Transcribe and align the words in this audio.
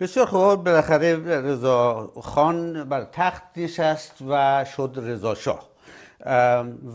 بسیار 0.00 0.26
خوب. 0.26 0.64
بالاخره 0.64 1.16
رضا 1.40 2.12
خان 2.22 2.84
بر 2.84 3.04
تخت 3.12 3.42
نشست 3.56 4.14
و 4.28 4.64
شد 4.64 4.94
رضا 4.96 5.34
شاه. 5.34 5.68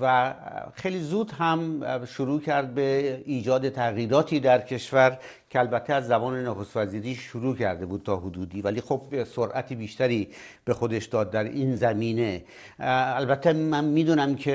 و 0.02 0.34
خیلی 0.74 1.00
زود 1.00 1.32
هم 1.32 2.06
شروع 2.06 2.42
کرد 2.42 2.76
به 2.76 3.22
ایجاد 3.26 3.70
تغییراتی 3.70 4.40
در 4.40 4.62
کشور 4.62 5.18
که 5.52 5.60
البته 5.60 5.94
از 5.94 6.08
زبان 6.08 6.46
نخست 6.48 6.78
وزیری 6.78 7.16
شروع 7.16 7.56
کرده 7.56 7.86
بود 7.86 8.04
تا 8.04 8.18
حدودی 8.18 8.62
ولی 8.62 8.82
خب 8.82 9.24
سرعت 9.24 9.74
بیشتری 9.74 10.28
به 10.66 10.74
خودش 10.74 11.06
داد 11.06 11.32
در 11.32 11.44
این 11.44 11.76
زمینه. 11.76 12.44
البته 12.80 13.54
من 13.54 13.86
می‌دونم 13.86 14.36
که 14.36 14.50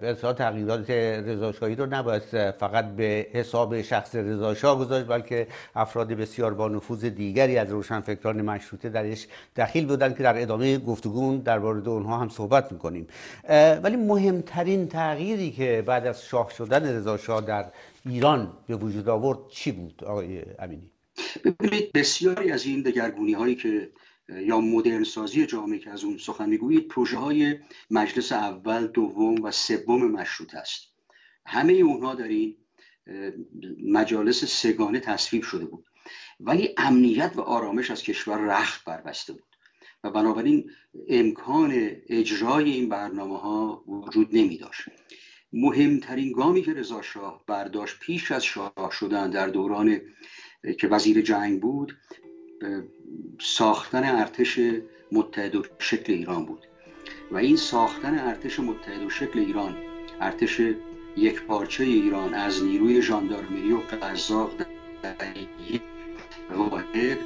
به 0.00 0.14
تغییرات 0.14 0.90
رضاشاهی 0.90 1.74
رو 1.74 1.86
نباید 1.86 2.22
فقط 2.50 2.84
به 2.84 3.26
حساب 3.32 3.82
شخص 3.82 4.14
رضاشاه 4.14 4.78
گذاشت 4.78 5.06
بلکه 5.06 5.46
افراد 5.76 6.08
بسیار 6.08 6.54
با 6.54 6.68
نفوذ 6.68 7.04
دیگری 7.04 7.58
از 7.58 7.70
روشنفکران 7.70 8.42
مشروطه 8.42 8.88
درش 8.88 9.26
دخیل 9.56 9.86
بودن 9.86 10.14
که 10.14 10.22
در 10.22 10.42
ادامه 10.42 10.78
گفتگون 10.78 11.38
در 11.38 11.58
مورد 11.58 11.88
اونها 11.88 12.18
هم 12.18 12.28
صحبت 12.28 12.72
می‌کنیم. 12.72 13.06
ولی 13.82 13.96
مهمترین 13.96 14.88
تغییری 14.88 15.50
که 15.50 15.82
بعد 15.86 16.06
از 16.06 16.24
شاه 16.24 16.50
شدن 16.50 16.96
رضاشاه 16.96 17.40
در 17.40 17.64
ایران 18.04 18.58
به 18.66 18.76
وجود 18.76 19.08
آورد 19.08 19.38
چی 19.48 19.72
بود 19.72 20.04
آقای 20.04 20.42
امینی؟ 20.58 20.90
ببینید 21.44 21.92
بسیاری 21.92 22.50
از 22.52 22.66
این 22.66 22.82
دگرگونی 22.82 23.32
هایی 23.32 23.54
که 23.54 23.92
یا 24.28 24.60
مدرن 24.60 25.04
سازی 25.04 25.46
جامعه 25.46 25.78
که 25.78 25.90
از 25.90 26.04
اون 26.04 26.18
سخن 26.18 26.48
می‌گویید 26.48 26.88
پروژه 26.88 27.18
های 27.18 27.58
مجلس 27.90 28.32
اول 28.32 28.86
دوم 28.86 29.42
و 29.42 29.50
سوم 29.50 30.10
مشروط 30.10 30.54
است. 30.54 30.82
همه 31.46 31.72
اونها 31.72 32.14
در 32.14 32.28
این 32.28 32.56
مجالس 33.82 34.44
سگانه 34.44 35.00
تصویب 35.00 35.42
شده 35.42 35.64
بود. 35.64 35.84
ولی 36.40 36.74
امنیت 36.76 37.32
و 37.36 37.40
آرامش 37.40 37.90
از 37.90 38.02
کشور 38.02 38.38
رخت 38.38 38.84
بربسته 38.84 39.32
بود. 39.32 39.50
و 40.04 40.10
بنابراین 40.10 40.70
امکان 41.08 41.90
اجرای 42.08 42.70
این 42.70 42.88
برنامه 42.88 43.38
ها 43.38 43.84
وجود 43.86 44.28
نمی 44.32 44.58
داشت 44.58 44.82
مهمترین 45.52 46.32
گامی 46.32 46.62
که 46.62 46.74
رضا 46.74 47.02
شاه 47.02 47.44
برداشت 47.46 48.00
پیش 48.00 48.32
از 48.32 48.44
شاه 48.44 48.90
شدن 48.92 49.30
در 49.30 49.46
دوران 49.46 50.00
که 50.78 50.88
وزیر 50.88 51.20
جنگ 51.20 51.60
بود 51.60 51.96
ساختن 53.40 54.04
ارتش 54.04 54.60
متحد 55.12 55.56
و 55.56 55.64
شکل 55.78 56.12
ایران 56.12 56.44
بود. 56.44 56.66
و 57.30 57.36
این 57.36 57.56
ساختن 57.56 58.18
ارتش 58.18 58.60
متحد 58.60 59.02
و 59.02 59.10
شکل 59.10 59.38
ایران 59.38 59.76
ارتش 60.20 60.60
یک 61.16 61.42
پارچه 61.42 61.84
ایران 61.84 62.34
از 62.34 62.64
نیروی 62.64 63.02
ژاندارمری 63.02 63.72
و 63.72 63.78
قزاق 63.78 64.56
در 65.02 65.14
واحد 66.50 67.18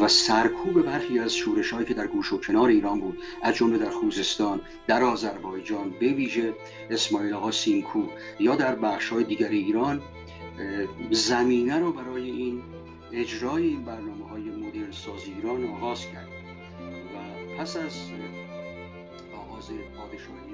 و 0.00 0.08
سرکوب 0.08 0.82
برخی 0.82 1.18
از 1.18 1.34
شورش 1.34 1.70
هایی 1.70 1.86
که 1.86 1.94
در 1.94 2.06
گوش 2.06 2.32
و 2.32 2.40
کنار 2.40 2.68
ایران 2.68 3.00
بود 3.00 3.18
از 3.42 3.54
جمله 3.54 3.78
در 3.78 3.90
خوزستان 3.90 4.60
در 4.86 5.02
آذربایجان 5.02 5.90
به 5.90 6.12
ویژه 6.12 6.54
اسماعیل 6.90 7.32
ها 7.32 7.50
سینکو 7.50 8.06
یا 8.40 8.56
در 8.56 8.74
بخش 8.74 9.08
های 9.08 9.24
دیگر 9.24 9.48
ایران 9.48 10.02
زمینه 11.10 11.78
رو 11.78 11.92
برای 11.92 12.30
این 12.30 12.62
اجرای 13.12 13.66
این 13.66 13.84
برنامه 13.84 14.28
های 14.28 14.42
مدرن 14.42 14.92
ساز 14.92 15.24
ایران 15.36 15.64
آغاز 15.64 16.06
کرد. 16.06 16.28
و 17.14 17.56
پس 17.58 17.76
از 17.76 17.92
آغاز 19.36 19.70
پادشاهی 19.96 20.51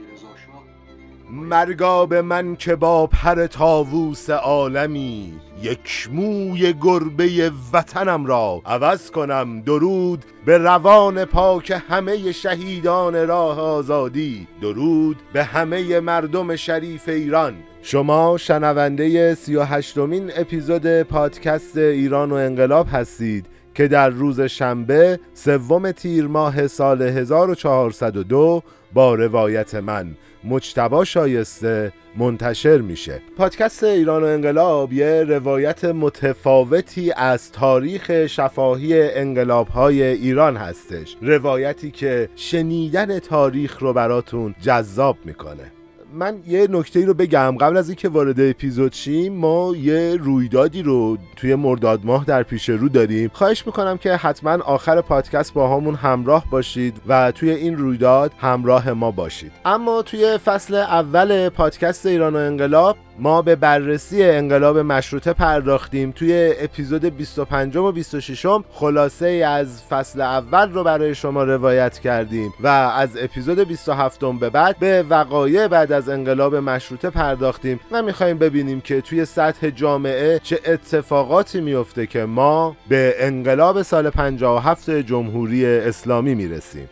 مرگا 1.30 2.06
به 2.06 2.22
من 2.22 2.56
که 2.56 2.76
با 2.76 3.06
پر 3.06 3.46
تاووس 3.46 4.30
عالمی 4.30 5.32
یک 5.62 6.08
موی 6.12 6.72
گربه 6.72 7.52
وطنم 7.72 8.26
را 8.26 8.62
عوض 8.66 9.10
کنم. 9.10 9.60
درود 9.60 10.24
به 10.44 10.58
روان 10.58 11.24
پاک 11.24 11.82
همه 11.88 12.32
شهیدان 12.32 13.26
راه 13.28 13.60
آزادی. 13.60 14.46
درود 14.60 15.16
به 15.32 15.44
همه 15.44 16.00
مردم 16.00 16.56
شریف 16.56 17.08
ایران. 17.08 17.54
شما 17.82 18.36
شنونده 18.36 19.34
سی 19.34 19.56
و 19.56 19.62
هشتمین 19.62 20.30
اپیزود 20.36 21.02
پادکست 21.02 21.76
ایران 21.76 22.32
و 22.32 22.34
انقلاب 22.34 22.86
هستید 22.92 23.46
که 23.74 23.88
در 23.88 24.08
روز 24.08 24.40
شنبه 24.40 25.20
سوم 25.34 25.92
تیر 25.92 26.26
ماه 26.26 26.66
سال 26.66 27.02
1402 27.02 28.62
با 28.92 29.14
روایت 29.14 29.74
من 29.74 30.16
مجتبا 30.44 31.04
شایسته 31.04 31.92
منتشر 32.16 32.78
میشه. 32.78 33.20
پادکست 33.36 33.84
ایران 33.84 34.22
و 34.22 34.26
انقلاب 34.26 34.92
یه 34.92 35.24
روایت 35.28 35.84
متفاوتی 35.84 37.12
از 37.16 37.52
تاریخ 37.52 38.26
شفاهی 38.26 39.02
انقلاب 39.02 39.68
های 39.68 40.02
ایران 40.02 40.56
هستش. 40.56 41.16
روایتی 41.22 41.90
که 41.90 42.28
شنیدن 42.36 43.18
تاریخ 43.18 43.78
رو 43.78 43.92
براتون 43.92 44.54
جذاب 44.62 45.16
می‌کنه. 45.24 45.77
من 46.12 46.36
یه 46.46 46.66
نکته 46.70 47.06
رو 47.06 47.14
بگم. 47.14 47.56
قبل 47.60 47.76
از 47.76 47.88
اینکه 47.88 48.08
وارد 48.08 48.40
اپیزود 48.40 48.92
شیم 48.92 49.32
ما 49.32 49.76
یه 49.76 50.16
رویدادی 50.20 50.82
رو 50.82 51.18
توی 51.36 51.54
مرداد 51.54 52.00
ماه 52.04 52.24
در 52.24 52.42
پیش 52.42 52.68
رو 52.68 52.88
داریم. 52.88 53.30
خواهش 53.32 53.66
می‌کنم 53.66 53.98
که 53.98 54.16
حتما 54.16 54.64
آخر 54.64 55.00
پادکست 55.00 55.54
با 55.54 55.76
همون 55.76 55.94
همراه 55.94 56.44
باشید 56.50 56.96
و 57.08 57.32
توی 57.32 57.50
این 57.50 57.76
رویداد 57.76 58.32
همراه 58.38 58.92
ما 58.92 59.10
باشید. 59.10 59.52
اما 59.64 60.02
توی 60.02 60.38
فصل 60.38 60.74
اول 60.74 61.48
پادکست 61.48 62.06
ایران 62.06 62.36
و 62.36 62.38
انقلاب 62.38 62.96
ما 63.20 63.42
به 63.42 63.56
بررسی 63.56 64.22
انقلاب 64.22 64.78
مشروطه 64.78 65.32
پرداختیم. 65.32 66.12
توی 66.12 66.54
اپیزود 66.60 67.04
25 67.04 67.76
و 67.76 67.92
26 67.92 68.46
خلاصه 68.72 69.26
از 69.26 69.82
فصل 69.82 70.20
اول 70.20 70.72
رو 70.72 70.84
برای 70.84 71.14
شما 71.14 71.44
روایت 71.44 71.98
کردیم 71.98 72.52
و 72.60 72.66
از 72.66 73.16
اپیزود 73.20 73.58
27 73.58 74.24
به 74.40 74.50
بعد 74.50 74.78
به 74.78 75.04
وقایع 75.10 75.68
بعد 75.68 75.92
از 75.92 76.08
انقلاب 76.08 76.56
مشروطه 76.56 77.10
پرداختیم 77.10 77.80
و 77.92 78.02
می‌خوایم 78.02 78.38
ببینیم 78.38 78.80
که 78.80 79.00
توی 79.00 79.24
سطح 79.24 79.70
جامعه 79.70 80.40
چه 80.42 80.60
اتفاقاتی 80.66 81.60
میفته 81.60 82.06
که 82.06 82.24
ما 82.24 82.76
به 82.88 83.14
انقلاب 83.18 83.82
سال 83.82 84.10
57 84.10 84.90
جمهوری 84.90 85.66
اسلامی 85.66 86.34
می‌رسیم. 86.34 86.88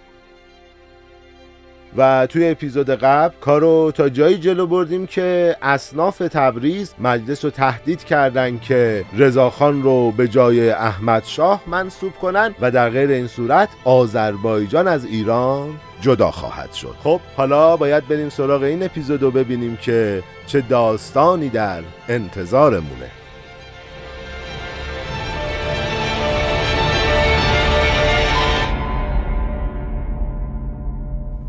و 1.96 2.26
توی 2.26 2.48
اپیزود 2.48 2.90
قبل 2.90 3.34
کارو 3.40 3.92
تا 3.94 4.08
جایی 4.08 4.38
جلو 4.38 4.66
بردیم 4.66 5.06
که 5.06 5.56
اصناف 5.62 6.18
تبریز 6.18 6.94
مجلس 6.98 7.44
رو 7.44 7.50
تهدید 7.50 8.04
کردن 8.04 8.58
که 8.58 9.04
رضاخان 9.16 9.82
رو 9.82 10.10
به 10.10 10.28
جای 10.28 10.70
احمد 10.70 11.24
شاه 11.24 11.62
منصوب 11.66 12.12
کنن 12.12 12.54
و 12.60 12.70
در 12.70 12.90
غیر 12.90 13.10
این 13.10 13.26
صورت 13.26 13.68
آذربایجان 13.84 14.88
از 14.88 15.04
ایران 15.04 15.74
جدا 16.00 16.30
خواهد 16.30 16.72
شد. 16.72 16.94
خب 17.02 17.20
حالا 17.36 17.76
باید 17.76 18.08
بریم 18.08 18.28
سراغ 18.28 18.62
این 18.62 18.82
اپیزود 18.82 19.22
رو 19.22 19.30
ببینیم 19.30 19.76
که 19.76 20.22
چه 20.46 20.60
داستانی 20.60 21.48
در 21.48 21.82
انتظارمونه. 22.08 23.10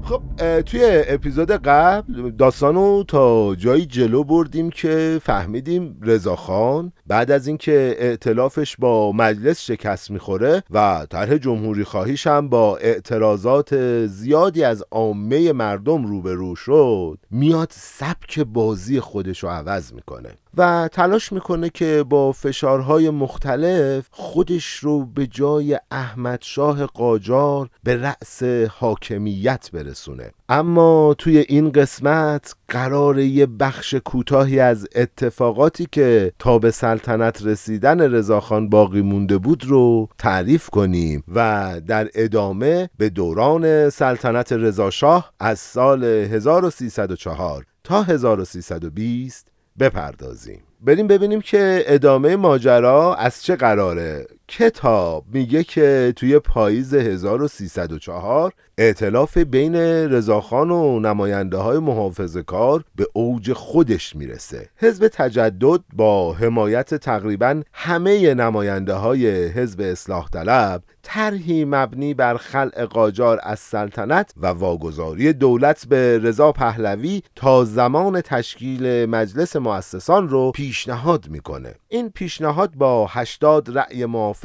خب 0.08 0.22
توی 0.62 1.04
اپیزود 1.08 1.52
قبل 1.52 2.32
داستانو 2.32 3.04
تا 3.04 3.56
جایی 3.56 3.86
جلو 3.86 4.24
بردیم 4.24 4.70
که 4.70 5.20
فهمیدیم 5.24 5.98
رضاخان 6.02 6.92
بعد 7.08 7.32
از 7.32 7.48
اینکه 7.48 7.96
ائتلافش 8.00 8.76
با 8.78 9.12
مجلس 9.12 9.62
شکست 9.62 10.12
می‌خوره 10.12 10.64
و 10.72 11.08
طرح 11.10 11.38
جمهوری 11.38 11.84
خواهیش 11.84 12.28
هم 12.28 12.50
با 12.50 12.78
اعتراضات 12.78 13.76
زیادی 14.08 14.64
از 14.64 14.84
عامه 14.92 15.52
مردم 15.52 16.06
روبرو 16.06 16.56
شد 16.56 17.20
میاد 17.32 17.72
سبک 17.72 18.40
بازی 18.40 19.00
خودش 19.00 19.44
رو 19.44 19.50
عوض 19.50 19.94
می‌کنه 19.94 20.30
و 20.58 20.90
تلاش 20.92 21.34
می‌کنه 21.34 21.70
که 21.70 22.06
با 22.10 22.32
فشارهای 22.32 23.10
مختلف 23.10 24.08
خودش 24.12 24.66
رو 24.66 25.06
به 25.06 25.28
جای 25.28 25.80
احمد 25.92 26.40
شاه 26.42 26.86
قاجار 26.86 27.70
به 27.84 27.96
رأس 27.96 28.44
حاکمیت 28.70 29.70
برسونه. 29.74 30.32
اما 30.50 31.16
توی 31.18 31.38
این 31.38 31.72
قسمت 31.72 32.56
قرار 32.68 33.20
یه 33.20 33.46
بخش 33.46 33.94
کوتاهی 33.94 34.60
از 34.60 34.88
اتفاقاتی 34.96 35.88
که 35.92 36.32
تا 36.40 36.60
به 36.60 36.72
سلطنت 36.72 37.46
رسیدن 37.46 38.02
رضاخان 38.02 38.70
باقی 38.70 39.02
مونده 39.02 39.38
بود 39.38 39.66
رو 39.66 40.10
تعریف 40.18 40.70
کنیم 40.70 41.24
و 41.36 41.74
در 41.88 42.10
ادامه 42.16 42.90
به 42.98 43.10
دوران 43.10 43.90
سلطنت 43.90 44.54
رضاشاه 44.54 45.34
از 45.40 45.60
سال 45.60 46.04
1304 46.04 47.66
تا 47.84 48.04
1320 48.04 49.48
بپردازیم. 49.80 50.60
بریم 50.82 51.08
ببینیم 51.08 51.42
که 51.42 51.84
ادامه 51.88 52.36
ماجرا 52.36 53.16
از 53.16 53.44
چه 53.44 53.56
قراره. 53.56 54.28
کتاب 54.50 55.26
میگه 55.34 55.64
که 55.64 56.14
توی 56.16 56.40
پاییز 56.40 56.94
1304 56.94 58.54
اعتلاف 58.78 59.38
بین 59.38 59.76
رضاخان 59.76 60.72
و 60.72 61.00
نماینده 61.00 61.58
های 61.58 61.78
محافظ 61.78 62.38
کار 62.38 62.84
به 62.96 63.08
اوج 63.14 63.54
خودش 63.54 64.16
می‌رسه. 64.16 64.70
حزب 64.78 65.08
تجدد 65.08 65.80
با 65.94 66.34
حمایت 66.34 66.96
تقریبا 66.96 67.62
همه 67.74 68.34
نماینده 68.34 68.94
های 68.94 69.48
حزب 69.48 69.82
اصلاح 69.82 70.30
طلب 70.30 70.84
طرحی 71.04 71.66
مبنی 71.66 72.14
بر 72.14 72.38
خلع 72.38 72.86
قاجار 72.86 73.40
از 73.44 73.60
سلطنت 73.60 74.34
و 74.38 74.48
واگذاری 74.48 75.34
دولت 75.34 75.86
به 75.90 76.20
رضا 76.20 76.52
پهلوی 76.52 77.22
تا 77.36 77.66
زمان 77.66 78.22
تشکیل 78.22 79.06
مجلس 79.06 79.56
مؤسسان 79.56 80.30
رو 80.30 80.52
پیشنهاد 80.52 81.28
می‌کنه. 81.30 81.74
این 81.88 82.10
پیشنهاد 82.10 82.76
با 82.76 83.08
80 83.10 83.78
رأی 83.78 84.06
موافق 84.06 84.37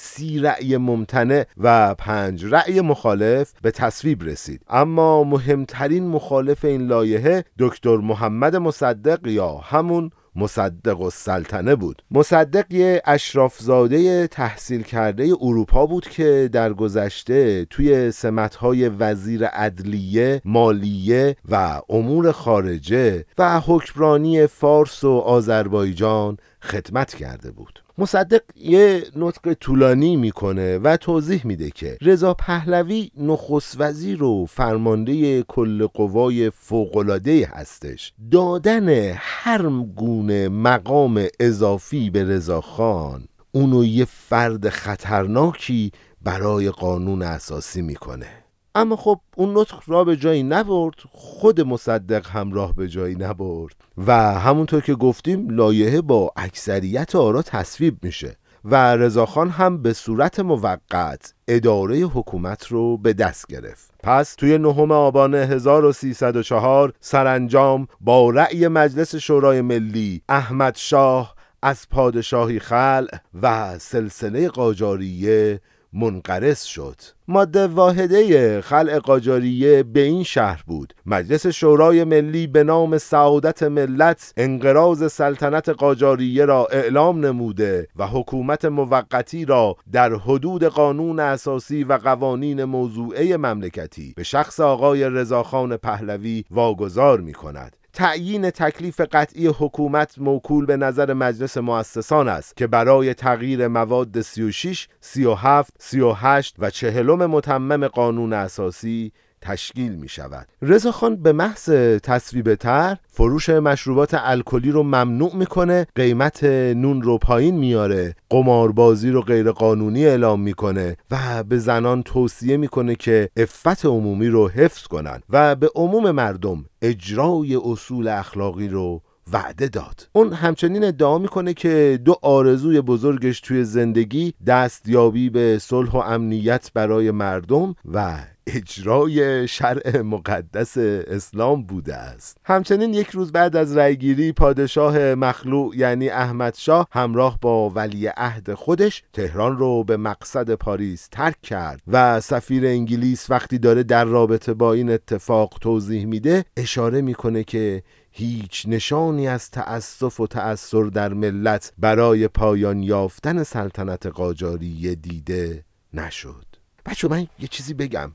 سی 0.00 0.38
رأی 0.38 0.76
ممتنع 0.76 1.44
و 1.56 1.94
پنج 1.94 2.44
رأی 2.44 2.80
مخالف 2.80 3.52
به 3.62 3.70
تصویب 3.70 4.22
رسید. 4.22 4.62
اما 4.68 5.24
مهمترین 5.24 6.06
مخالف 6.08 6.64
این 6.64 6.86
لایحه 6.86 7.44
دکتر 7.58 7.96
محمد 7.96 8.56
مصدق 8.56 9.26
یا 9.26 9.56
همون 9.56 10.10
مصدق 10.36 11.00
و 11.00 11.10
سلطنه 11.10 11.74
بود. 11.74 12.02
مصدق 12.10 12.72
یه 12.72 13.02
اشرافزاده 13.04 14.26
تحصیل 14.26 14.82
کرده 14.82 15.32
اروپا 15.40 15.86
بود 15.86 16.08
که 16.08 16.48
در 16.52 16.72
گذشته 16.72 17.64
توی 17.64 18.10
سمتهای 18.10 18.88
وزیر 18.88 19.46
عدلیه، 19.46 20.42
مالیه 20.44 21.36
و 21.48 21.80
امور 21.88 22.32
خارجه 22.32 23.24
و 23.38 23.60
حکمرانی 23.60 24.46
فارس 24.46 25.04
و 25.04 25.10
آذربایجان 25.18 26.36
خدمت 26.62 27.14
کرده 27.14 27.50
بود. 27.50 27.87
مصدق 27.98 28.40
یه 28.56 29.04
نطق 29.16 29.52
طولانی 29.52 30.16
می‌کنه 30.16 30.78
و 30.78 30.96
توضیح 30.96 31.46
میده 31.46 31.70
که 31.70 31.98
رضا 32.02 32.34
پهلوی 32.34 33.10
نخست 33.16 33.76
وزیر 33.78 34.22
و 34.22 34.46
فرمانده 34.46 35.42
کل 35.42 35.86
قوای 35.86 36.50
فوقلاده 36.50 37.50
هستش. 37.52 38.12
دادن 38.30 39.12
هر 39.16 39.62
گونه 39.96 40.48
مقام 40.48 41.26
اضافی 41.40 42.10
به 42.10 42.24
رضا 42.24 42.60
خان 42.60 43.28
اونو 43.52 43.84
یه 43.84 44.04
فرد 44.04 44.68
خطرناکی 44.68 45.92
برای 46.22 46.70
قانون 46.70 47.22
اساسی 47.22 47.82
می‌کنه. 47.82 48.47
اما 48.74 48.96
خب 48.96 49.20
اون 49.36 49.58
نطق 49.58 49.80
را 49.86 50.04
به 50.04 50.16
جایی 50.16 50.42
نبرد 50.42 50.94
خود 51.10 51.60
مصدق 51.60 52.26
هم 52.26 52.52
راه 52.52 52.74
به 52.74 52.88
جایی 52.88 53.14
نبرد. 53.14 53.74
و 54.06 54.12
همونطور 54.34 54.80
که 54.80 54.94
گفتیم 54.94 55.50
لایحه 55.50 56.00
با 56.00 56.32
اکثریت 56.36 57.16
آرا 57.16 57.42
تصویب 57.42 57.98
میشه 58.02 58.36
و 58.64 58.96
رضاخان 58.96 59.50
هم 59.50 59.82
به 59.82 59.92
صورت 59.92 60.40
موقت 60.40 61.34
اداره 61.48 61.98
حکومت 61.98 62.66
رو 62.66 62.98
به 62.98 63.12
دست 63.12 63.46
گرفت. 63.46 63.90
پس 64.02 64.34
توی 64.34 64.58
نهم 64.58 64.90
آبان 64.90 65.34
1304 65.34 66.92
سرانجام 67.00 67.86
با 68.00 68.30
رأی 68.30 68.68
مجلس 68.68 69.14
شورای 69.14 69.60
ملی 69.60 70.22
احمد 70.28 70.76
شاه 70.76 71.34
از 71.62 71.88
پادشاهی 71.90 72.58
خلع 72.58 73.18
و 73.42 73.78
سلسله 73.78 74.48
قاجاریه 74.48 75.60
منقرض 75.92 76.62
شد. 76.62 76.96
ماده 77.28 77.66
واحده 77.66 78.60
خلع 78.60 78.98
قاجاریه 78.98 79.82
به 79.82 80.00
این 80.00 80.22
شهر 80.22 80.62
بود. 80.66 80.94
مجلس 81.06 81.46
شورای 81.46 82.04
ملی 82.04 82.46
به 82.46 82.64
نام 82.64 82.98
سعادت 82.98 83.62
ملت 83.62 84.32
انقراض 84.36 85.12
سلطنت 85.12 85.68
قاجاریه 85.68 86.44
را 86.44 86.66
اعلام 86.66 87.26
نموده 87.26 87.88
و 87.96 88.06
حکومت 88.06 88.64
موقتی 88.64 89.44
را 89.44 89.76
در 89.92 90.14
حدود 90.14 90.64
قانون 90.64 91.20
اساسی 91.20 91.84
و 91.84 91.92
قوانین 91.92 92.64
موضوعه 92.64 93.36
مملکتی 93.36 94.12
به 94.16 94.22
شخص 94.22 94.60
آقای 94.60 95.08
رضاخان 95.08 95.76
پهلوی 95.76 96.44
واگذار 96.50 97.20
می 97.20 97.32
کند 97.32 97.76
تعیین 97.98 98.50
تکلیف 98.50 99.00
قطعی 99.00 99.46
حکومت 99.46 100.18
موکول 100.18 100.66
به 100.66 100.76
نظر 100.76 101.12
مجلس 101.12 101.56
مؤسسان 101.56 102.28
است 102.28 102.56
که 102.56 102.66
برای 102.66 103.14
تغییر 103.14 103.68
مواد 103.68 104.20
36, 104.20 104.88
37, 105.00 105.74
38 105.78 106.56
و 106.58 106.70
چهلم 106.70 107.26
متمم 107.26 107.88
قانون 107.88 108.32
اساسی 108.32 109.12
تشکیل 109.40 109.92
می 109.92 110.08
شود. 110.08 110.48
رضا 110.62 110.92
خان 110.92 111.16
به 111.16 111.32
محض 111.32 111.70
تصویب 112.02 112.54
تر 112.54 112.96
فروش 113.08 113.48
مشروبات 113.48 114.14
الکلی 114.18 114.70
رو 114.70 114.82
ممنوع 114.82 115.36
می‌کنه 115.36 115.86
قیمت 115.94 116.44
نون 116.44 117.02
رو 117.02 117.18
پایین 117.18 117.58
میاره 117.58 118.14
قماربازی 118.30 119.10
رو 119.10 119.22
غیر 119.22 119.50
قانونی 119.50 120.06
اعلام 120.06 120.40
می‌کنه 120.40 120.96
و 121.10 121.44
به 121.44 121.58
زنان 121.58 122.02
توصیه 122.02 122.56
می‌کنه 122.56 122.94
که 122.94 123.28
افت 123.36 123.86
عمومی 123.86 124.28
رو 124.28 124.48
حفظ 124.48 124.86
کنن 124.86 125.20
و 125.30 125.56
به 125.56 125.70
عموم 125.74 126.10
مردم 126.10 126.64
اجرای 126.82 127.56
اصول 127.64 128.08
اخلاقی 128.08 128.68
رو 128.68 129.02
وعده 129.32 129.68
داد. 129.68 130.08
اون 130.12 130.32
همچنین 130.32 130.84
ادعا 130.84 131.18
می‌کنه 131.18 131.54
که 131.54 132.00
دو 132.04 132.16
آرزوی 132.22 132.80
بزرگش 132.80 133.40
توی 133.40 133.64
زندگی 133.64 134.34
دستیابی 134.46 135.30
به 135.30 135.58
صلح 135.58 135.90
و 135.90 135.96
امنیت 135.96 136.70
برای 136.74 137.10
مردم 137.10 137.74
و 137.92 138.18
اجرای 138.54 139.48
شرع 139.48 140.00
مقدس 140.00 140.78
اسلام 140.78 141.62
بوده 141.62 141.94
است. 141.94 142.38
همچنین 142.44 142.94
یک 142.94 143.10
روز 143.10 143.32
بعد 143.32 143.56
از 143.56 143.76
رأیگیری 143.76 144.32
پادشاه 144.32 145.14
مخلوع 145.14 145.76
یعنی 145.76 146.08
احمد 146.08 146.54
شاه 146.54 146.88
همراه 146.92 147.38
با 147.40 147.70
ولی 147.70 148.06
عهد 148.06 148.54
خودش 148.54 149.02
تهران 149.12 149.58
رو 149.58 149.84
به 149.84 149.96
مقصد 149.96 150.54
پاریس 150.54 151.08
ترک 151.12 151.42
کرد 151.42 151.82
و 151.86 152.20
سفیر 152.20 152.66
انگلیس 152.66 153.30
وقتی 153.30 153.58
داره 153.58 153.82
در 153.82 154.04
رابطه 154.04 154.54
با 154.54 154.72
این 154.72 154.90
اتفاق 154.90 155.58
توضیح 155.60 156.06
میده 156.06 156.44
اشاره 156.56 157.00
می‌کنه 157.00 157.44
که 157.44 157.82
هیچ 158.10 158.64
نشانی 158.68 159.28
از 159.28 159.50
تأسف 159.50 160.20
و 160.20 160.26
تأثر 160.26 160.84
در 160.84 161.14
ملت 161.14 161.72
برای 161.78 162.28
پایان 162.28 162.82
یافتن 162.82 163.42
سلطنت 163.42 164.06
قاجاری 164.06 164.96
دیده 164.96 165.64
نشد. 165.94 166.44
بچه 166.86 167.08
من 167.08 167.26
یه 167.38 167.48
چیزی 167.48 167.74
بگم. 167.74 168.12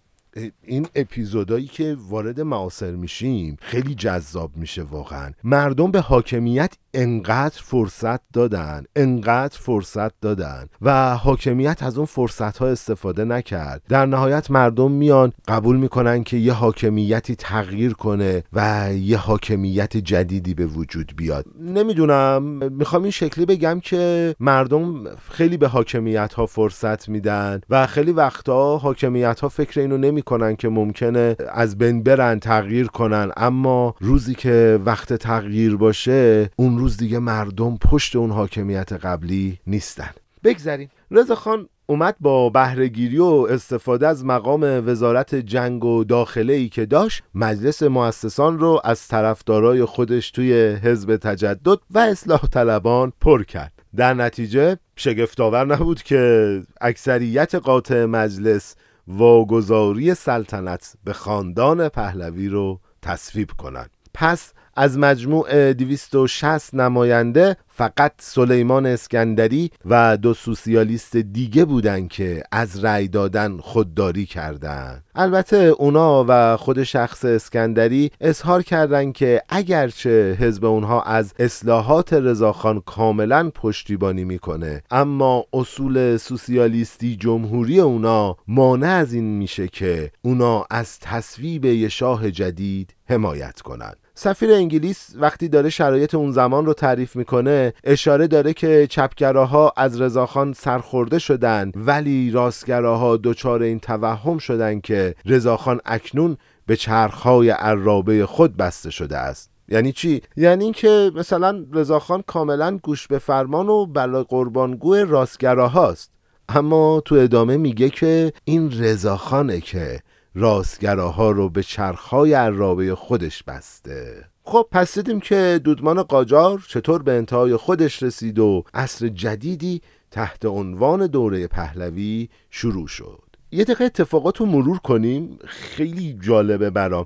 این 0.64 0.88
اپیزودایی 0.96 1.68
که 1.68 1.98
وارد 2.10 2.42
معاصر 2.42 2.92
میشیم 2.92 3.58
خیلی 3.62 3.96
جذاب 3.96 4.52
میشه 4.56 4.84
واقعا. 4.84 5.32
مردم 5.44 5.92
به 5.92 6.00
حاکمیت 6.00 6.74
انقدر 6.94 7.62
فرصت 7.64 8.20
دادن 8.34 8.84
انقدر 8.96 9.58
فرصت 9.60 10.12
دادن 10.22 10.68
و 10.82 11.16
حاکمیت 11.16 11.84
از 11.84 11.98
اون 11.98 12.06
فرصت 12.06 12.58
ها 12.58 12.68
استفاده 12.68 13.26
نکرد. 13.26 13.82
در 13.90 14.06
نهایت 14.06 14.52
مردم 14.52 14.92
میان 14.92 15.34
قبول 15.48 15.78
می‌کنن 15.78 16.24
که 16.24 16.38
یه 16.38 16.54
حاکمیتی 16.54 17.36
تغییر 17.36 17.94
کنه 17.94 18.44
و 18.54 18.90
یه 18.94 19.18
حاکمیت 19.18 19.98
جدیدی 19.98 20.54
به 20.54 20.66
وجود 20.66 21.14
بیاد. 21.16 21.46
نمی‌دونم 21.60 22.44
می‌خوام 22.74 23.02
این 23.02 23.12
شکلی 23.12 23.46
بگم 23.46 23.80
که 23.80 24.36
مردم 24.40 25.16
خیلی 25.30 25.58
به 25.58 25.68
حاکمیت 25.68 26.34
ها 26.34 26.46
فرصت 26.46 27.10
میدن 27.10 27.62
و 27.70 27.88
خیلی 27.88 28.12
وقتا 28.12 28.78
حاکمیت 28.78 29.40
ها 29.40 29.50
فکر 29.50 29.80
اینو 29.80 29.98
نمی‌کنن 30.24 30.56
که 30.56 30.70
ممکنه 30.70 31.36
از 31.50 31.78
بین 31.78 32.04
برن 32.04 32.40
تغییر 32.40 32.88
کنن. 32.88 33.32
اما 33.38 33.96
روزی 34.00 34.36
که 34.36 34.80
وقت 34.86 35.14
تغییر 35.14 35.76
باشه 35.76 36.50
اون 36.56 36.78
روز 36.78 36.98
دیگه 36.98 37.20
مردم 37.20 37.78
پشت 37.78 38.16
اون 38.16 38.32
حاکمیت 38.32 38.94
قبلی 38.94 39.60
نیستن. 39.68 40.10
بگذریم. 40.44 40.90
رضا 41.12 41.36
خان 41.36 41.68
اومد 41.86 42.16
با 42.20 42.50
بهرهگیری 42.50 43.18
و 43.18 43.48
استفاده 43.50 44.08
از 44.08 44.26
مقام 44.26 44.88
وزارت 44.88 45.36
جنگ 45.36 45.86
و 45.86 46.04
داخله 46.04 46.54
ای 46.54 46.70
که 46.70 46.86
داشت 46.86 47.24
مجلس 47.36 47.84
مؤسسان 47.84 48.60
رو 48.60 48.82
از 48.84 49.08
طرفدارای 49.08 49.86
خودش 49.86 50.32
توی 50.32 50.54
حزب 50.84 51.16
تجدد 51.16 51.80
و 51.92 52.00
اصلاح 52.00 52.48
طلبان 52.48 53.14
پر 53.22 53.44
کرد. 53.44 53.74
در 53.96 54.14
نتیجه 54.14 54.78
شگفتآور 54.96 55.66
نبود 55.66 56.04
که 56.04 56.62
اکثریت 56.82 57.56
قاطع 57.56 58.06
مجلس 58.06 58.76
واگذاری 59.08 60.14
سلطنت 60.14 60.94
به 61.04 61.14
خاندان 61.14 61.90
پهلوی 61.90 62.48
رو 62.48 62.80
تصویب 63.02 63.52
کنند. 63.52 63.90
پس 64.14 64.54
از 64.76 64.98
مجموع 64.98 65.74
260 65.74 66.74
نماینده 66.76 67.58
فقط 67.76 68.14
سلیمان 68.20 68.86
اسکندری 68.86 69.72
و 69.86 70.18
دو 70.18 70.34
سوسیالیست 70.34 71.18
دیگه 71.18 71.66
بودن 71.66 72.08
که 72.08 72.44
از 72.52 72.86
رأی 72.86 73.08
دادن 73.08 73.58
خودداری 73.58 74.26
کردند. 74.26 75.04
البته 75.16 75.58
اونا 75.58 76.26
و 76.28 76.58
خود 76.58 76.84
شخص 76.84 77.26
اسکندری 77.26 78.12
اظهار 78.22 78.64
کردند 78.64 79.14
که 79.14 79.42
اگرچه 79.50 80.38
حزب 80.40 80.66
اونها 80.66 81.02
از 81.02 81.34
اصلاحات 81.40 82.14
رضاخان 82.14 82.82
کاملا 82.86 83.50
پشتیبانی 83.56 84.24
می‌کنه 84.24 84.82
اما 84.92 85.46
اصول 85.54 86.18
سوسیالیستی 86.18 87.16
جمهوری 87.16 87.80
اونا 87.80 88.38
مانع 88.48 88.88
از 88.88 89.14
این 89.14 89.38
میشه 89.38 89.68
که 89.68 90.12
اونا 90.22 90.66
از 90.70 91.00
تصویب 91.00 91.66
یه 91.66 91.90
شاه 91.90 92.32
جدید 92.32 92.96
حمایت 93.10 93.62
کنند 93.62 94.03
سفیر 94.16 94.54
انگلیس 94.54 95.10
وقتی 95.16 95.50
داره 95.50 95.70
شرایط 95.70 96.16
اون 96.16 96.32
زمان 96.32 96.66
رو 96.66 96.74
تعریف 96.74 97.16
می‌کنه 97.16 97.74
اشاره 97.84 98.28
داره 98.28 98.54
که 98.54 98.88
چپگراها 98.90 99.74
از 99.78 100.02
رضاخان 100.02 100.54
سرخورده 100.54 101.20
شدن 101.20 101.72
ولی 101.76 102.32
راستگراها 102.32 103.18
دچار 103.18 103.62
این 103.62 103.80
توهم 103.80 104.38
شدن 104.38 104.80
که 104.80 105.16
رضاخان 105.26 105.80
اکنون 105.86 106.38
به 106.66 106.76
چرخهای 106.76 107.50
عرابه 107.50 108.26
خود 108.26 108.58
بسته 108.58 108.90
شده 108.92 109.18
است. 109.18 109.50
یعنی 109.68 109.92
چی؟ 109.92 110.22
یعنی 110.38 110.64
اینکه 110.64 111.12
مثلا 111.16 111.66
رضاخان 111.74 112.24
کاملا 112.28 112.80
گوش 112.84 113.08
به 113.08 113.20
فرمان 113.20 113.70
و 113.70 113.86
بلا 113.86 114.24
قربانگو 114.24 114.96
راستگراهاست. 114.96 116.12
اما 116.50 117.02
تو 117.06 117.16
ادامه 117.16 117.58
میگه 117.58 117.90
که 117.90 118.34
این 118.46 118.72
رضاخانه 118.72 119.62
که 119.62 120.00
راستگراها 120.36 121.32
رو 121.32 121.50
به 121.50 121.64
چرخهای 121.64 122.34
عرابه 122.34 122.96
خودش 122.96 123.44
بسته. 123.44 124.26
خب 124.44 124.68
پس 124.72 124.98
دیدیم 124.98 125.20
که 125.20 125.62
دودمان 125.64 126.04
قاجار 126.04 126.66
چطور 126.68 127.04
به 127.04 127.12
انتهای 127.12 127.56
خودش 127.56 128.04
رسید 128.04 128.40
و 128.40 128.64
عصر 128.74 129.08
جدیدی 129.08 129.82
تحت 130.12 130.46
عنوان 130.46 131.08
دوره 131.08 131.48
پهلوی 131.48 132.30
شروع 132.50 132.88
شد. 132.88 133.23
یه 133.54 133.64
دقیقه 133.64 133.84
اتفاقات 133.84 134.38
رو 134.38 134.46
مرور 134.46 134.78
کنیم. 134.78 135.40
خیلی 135.46 136.18
جالبه 136.22 136.70
برام. 136.70 137.06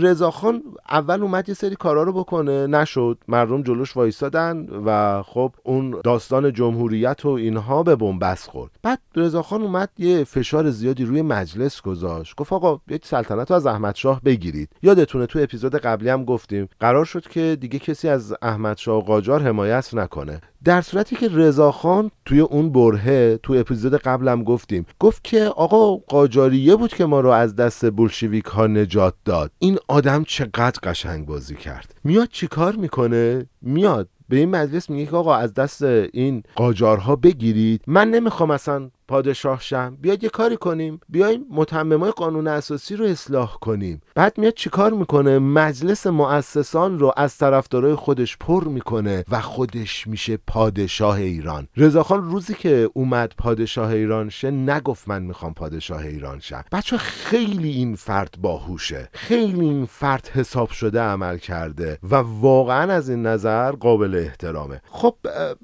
رضاخان 0.00 0.62
اول 0.90 1.22
اومد 1.22 1.48
یه 1.48 1.54
سری 1.54 1.76
کارا 1.76 2.02
رو 2.02 2.12
بکنه. 2.12 2.66
نشد. 2.66 3.18
مردم 3.28 3.62
جلوش 3.62 3.96
وایستادن 3.96 4.66
و 4.86 5.22
خب 5.22 5.52
اون 5.62 6.00
داستان 6.04 6.52
جمهوریت 6.52 7.24
و 7.24 7.28
اینها 7.28 7.82
به 7.82 7.96
بنبست 7.96 8.50
خورد. 8.50 8.70
بعد 8.82 8.98
رضاخان 9.16 9.62
اومد 9.62 9.90
یه 9.98 10.24
فشار 10.24 10.70
زیادی 10.70 11.04
روی 11.04 11.22
مجلس 11.22 11.82
گذاشت. 11.82 12.36
گفت 12.36 12.52
آقا 12.52 12.80
یک 12.88 13.06
سلطنت 13.06 13.50
رو 13.50 13.56
از 13.56 13.66
احمد 13.66 13.94
شاه 13.94 14.20
بگیرید. 14.24 14.68
یادتونه 14.82 15.26
تو 15.26 15.38
اپیزود 15.38 15.76
قبلی 15.76 16.08
هم 16.08 16.24
گفتیم 16.24 16.68
قرار 16.80 17.04
شد 17.04 17.28
که 17.28 17.56
دیگه 17.60 17.78
کسی 17.78 18.08
از 18.08 18.34
احمد 18.42 18.76
شاه 18.76 18.98
و 18.98 19.00
قاجار 19.00 19.42
حمایت 19.42 19.94
نکنه. 19.94 20.40
در 20.64 20.80
صورتی 20.80 21.16
که 21.16 21.28
رضاخان 21.28 22.10
توی 22.24 22.40
اون 22.40 22.72
برهه 22.72 23.38
تو 23.42 23.52
اپیزود 23.52 23.94
قبلم 23.94 24.44
گفتیم 24.44 24.86
گفت 25.00 25.24
که 25.24 25.44
آقا 25.44 25.96
قاجاریه 25.96 26.76
بود 26.76 26.94
که 26.94 27.06
ما 27.06 27.20
رو 27.20 27.30
از 27.30 27.56
دست 27.56 27.90
بولشویک 27.90 28.44
ها 28.44 28.66
نجات 28.66 29.14
داد. 29.24 29.50
این 29.58 29.78
آدم 29.88 30.24
چقدر 30.24 30.78
قشنگ 30.82 31.26
بازی 31.26 31.54
کرد. 31.54 31.94
میاد 32.04 32.28
چیکار 32.28 32.76
می‌کنه؟ 32.76 33.46
میاد. 33.62 34.08
به 34.28 34.36
این 34.36 34.50
مجلس 34.50 34.90
میگه 34.90 35.06
که 35.06 35.16
آقا 35.16 35.34
از 35.34 35.54
دست 35.54 35.82
این 35.82 36.42
قاجارها 36.56 37.16
بگیرید. 37.16 37.82
من 37.86 38.10
نمی‌خوام 38.10 38.50
اصلا 38.50 38.90
پادشاه 39.08 39.60
شم. 39.60 39.96
بیاید 40.00 40.24
یه 40.24 40.28
کاری 40.28 40.56
کنیم. 40.56 41.00
بیایم 41.08 41.46
متممای 41.50 42.10
قانون 42.10 42.46
اساسی 42.46 42.96
رو 42.96 43.04
اصلاح 43.04 43.56
کنیم. 43.60 44.00
بعد 44.14 44.38
میاد 44.38 44.54
چیکار 44.54 44.92
می‌کنه؟ 44.92 45.38
مجلس 45.38 46.06
مؤسسان 46.06 46.98
رو 46.98 47.12
از 47.16 47.38
طرفدارای 47.38 47.94
خودش 47.94 48.36
پر 48.36 48.64
می‌کنه 48.64 49.24
و 49.30 49.40
خودش 49.40 50.06
میشه 50.06 50.38
پادشاه 50.46 51.16
ایران. 51.16 51.68
رضاخان 51.76 52.24
روزی 52.24 52.54
که 52.54 52.90
اومد 52.94 53.32
پادشاه 53.38 53.90
ایران 53.90 54.28
شه 54.28 54.50
نگفت 54.50 55.08
من 55.08 55.22
می‌خوام 55.22 55.54
پادشاه 55.54 56.00
ایران 56.00 56.40
شم. 56.40 56.64
بچه 56.72 56.96
خیلی 56.96 57.70
این 57.70 57.94
فرد 57.94 58.34
باهوشه. 58.42 59.08
خیلی 59.12 59.60
این 59.60 59.86
فرد 59.86 60.30
حساب 60.34 60.70
شده 60.70 61.00
عمل 61.00 61.38
کرده 61.38 61.98
و 62.02 62.14
واقعا 62.16 62.92
از 62.92 63.08
این 63.08 63.26
نظر 63.26 63.72
قابل 63.72 64.14
احترامه. 64.14 64.80
خب 64.90 65.14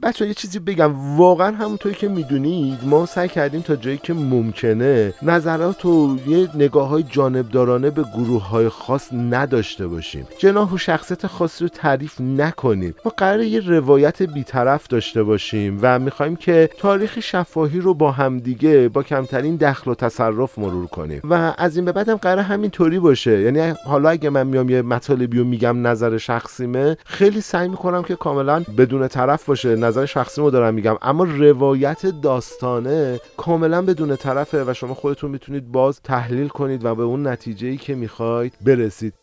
بچه 0.03 0.27
یه 0.27 0.35
چیزی 0.35 0.59
بگم. 0.59 1.17
واقعا 1.17 1.57
همونطوری 1.57 1.95
که 1.95 2.09
می‌دونید 2.09 2.79
ما 2.85 3.07
سعی 3.07 3.29
کردیم 3.31 3.61
تا 3.61 3.77
جایی 3.77 3.99
که 4.03 4.15
ممکنه 4.15 5.15
نظرات 5.23 5.85
و 5.85 6.17
یه 6.27 6.49
نگاه 6.55 6.89
های 6.89 7.03
جانبدارانه 7.03 7.91
به 7.91 8.03
گروه 8.03 8.49
های 8.49 8.69
خاص 8.69 9.13
نداشته 9.13 9.87
باشیم. 9.87 10.27
جناح 10.39 10.73
و 10.73 10.79
شخصیت 10.79 11.27
خاصی 11.27 11.65
رو 11.65 11.69
تعریف 11.69 12.21
نکنیم. 12.21 12.95
ما 13.05 13.13
قرار 13.17 13.41
یه 13.41 13.61
روایت 13.61 14.23
بیطرف 14.23 14.89
داشته 14.89 15.23
باشیم 15.23 15.79
و 15.83 15.99
می‌خوایم 15.99 16.37
که 16.37 16.71
تاریخ 16.79 17.21
شفاهی 17.21 17.81
رو 17.81 17.95
با 17.95 18.11
همدیگه 18.11 18.89
با 18.89 19.03
کمترین 19.03 19.57
دخل 19.57 19.91
و 19.91 19.95
تصرف 19.95 20.59
مرور 20.59 20.87
کنیم. 20.87 21.21
و 21.31 21.55
از 21.59 21.77
این 21.77 21.85
به 21.85 21.93
بعد 21.93 22.09
هم 22.09 22.17
قرار 22.17 22.39
همین 22.39 22.71
طوری 22.71 22.99
باشه. 22.99 23.41
یعنی 23.41 23.75
حالا 23.87 24.09
اگه 24.09 24.31
من 24.31 24.47
میام 24.47 24.69
یه 24.69 24.83
مطالبی 24.83 25.39
رو 25.39 25.45
میگم 25.45 25.87
نظر 25.87 26.19
شخصیمه 26.19 26.97
خیلی 27.05 27.41
سعی 27.41 27.69
می‌کنم 27.69 28.03
که 28.03 28.17
کاملا 28.17 28.65
بدون 28.79 29.09
طرف 29.09 29.45
باشه 29.45 29.77
نظر 29.77 30.07
شخصیمو 30.07 30.51
دارم 30.51 30.75
میگم. 30.75 30.97
اما 31.03 31.25
روایت 31.25 32.07
داستانه 32.07 33.20
کاملا 33.37 33.83
بدون 33.83 34.17
طرفه 34.17 34.65
و 34.65 34.75
شما 34.75 34.95
خودتون 34.95 35.31
می‌تونید 35.31 35.73
باز 35.73 36.01
تحلیل 36.03 36.49
کنید 36.49 36.85
و 36.85 36.95
به 36.95 37.03
اون 37.03 37.27
نتیجه 37.27 37.69
ای 37.69 37.77
که 37.77 37.95
می‌خواید 37.95 38.55
برسید. 38.65 39.15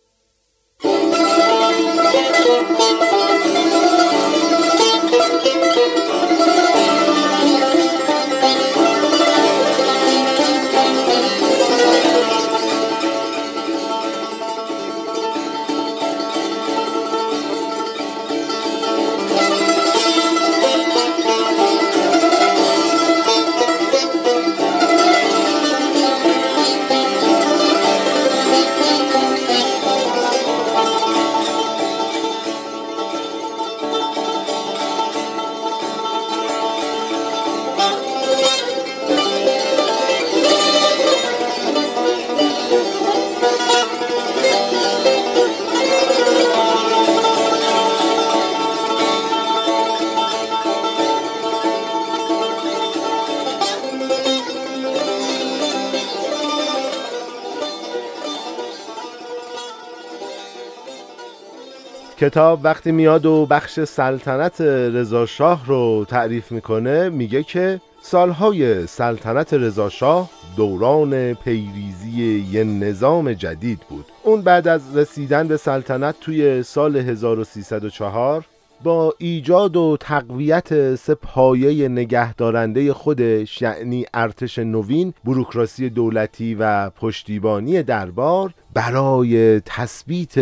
کتاب 62.28 62.60
وقتی 62.64 62.92
میاد 62.92 63.26
و 63.26 63.46
بخش 63.46 63.80
سلطنت 63.80 64.62
رضاشاه 64.62 65.66
رو 65.66 66.06
تعریف 66.08 66.52
می‌کنه 66.52 67.10
میگه 67.10 67.44
که 67.44 67.82
سالهای 68.02 68.88
سلطنت 68.88 69.54
رضاشاه 69.54 70.30
دوران 70.58 71.34
پیریزی 71.34 72.46
یه 72.52 72.64
نظام 72.64 73.34
جدید 73.34 73.80
بود. 73.90 74.06
اون 74.24 74.42
بعد 74.42 74.68
از 74.68 74.98
رسیدن 74.98 75.48
به 75.48 75.58
سلطنت 75.58 76.16
توی 76.22 76.64
سال 76.64 76.96
1304 76.96 78.46
با 78.84 79.14
ایجاد 79.18 79.78
و 79.78 79.98
تقویت 80.00 80.96
سه 80.96 81.16
پایه 81.16 81.88
نگهدارنده 81.88 82.94
خودش 82.94 83.62
یعنی 83.62 84.06
ارتش 84.14 84.60
نوین 84.60 85.14
بروکراسی 85.26 85.90
دولتی 85.90 86.56
و 86.56 86.90
پشتیبانی 86.90 87.84
دربار 87.84 88.54
برای 88.74 89.60
تثبیت 89.60 90.38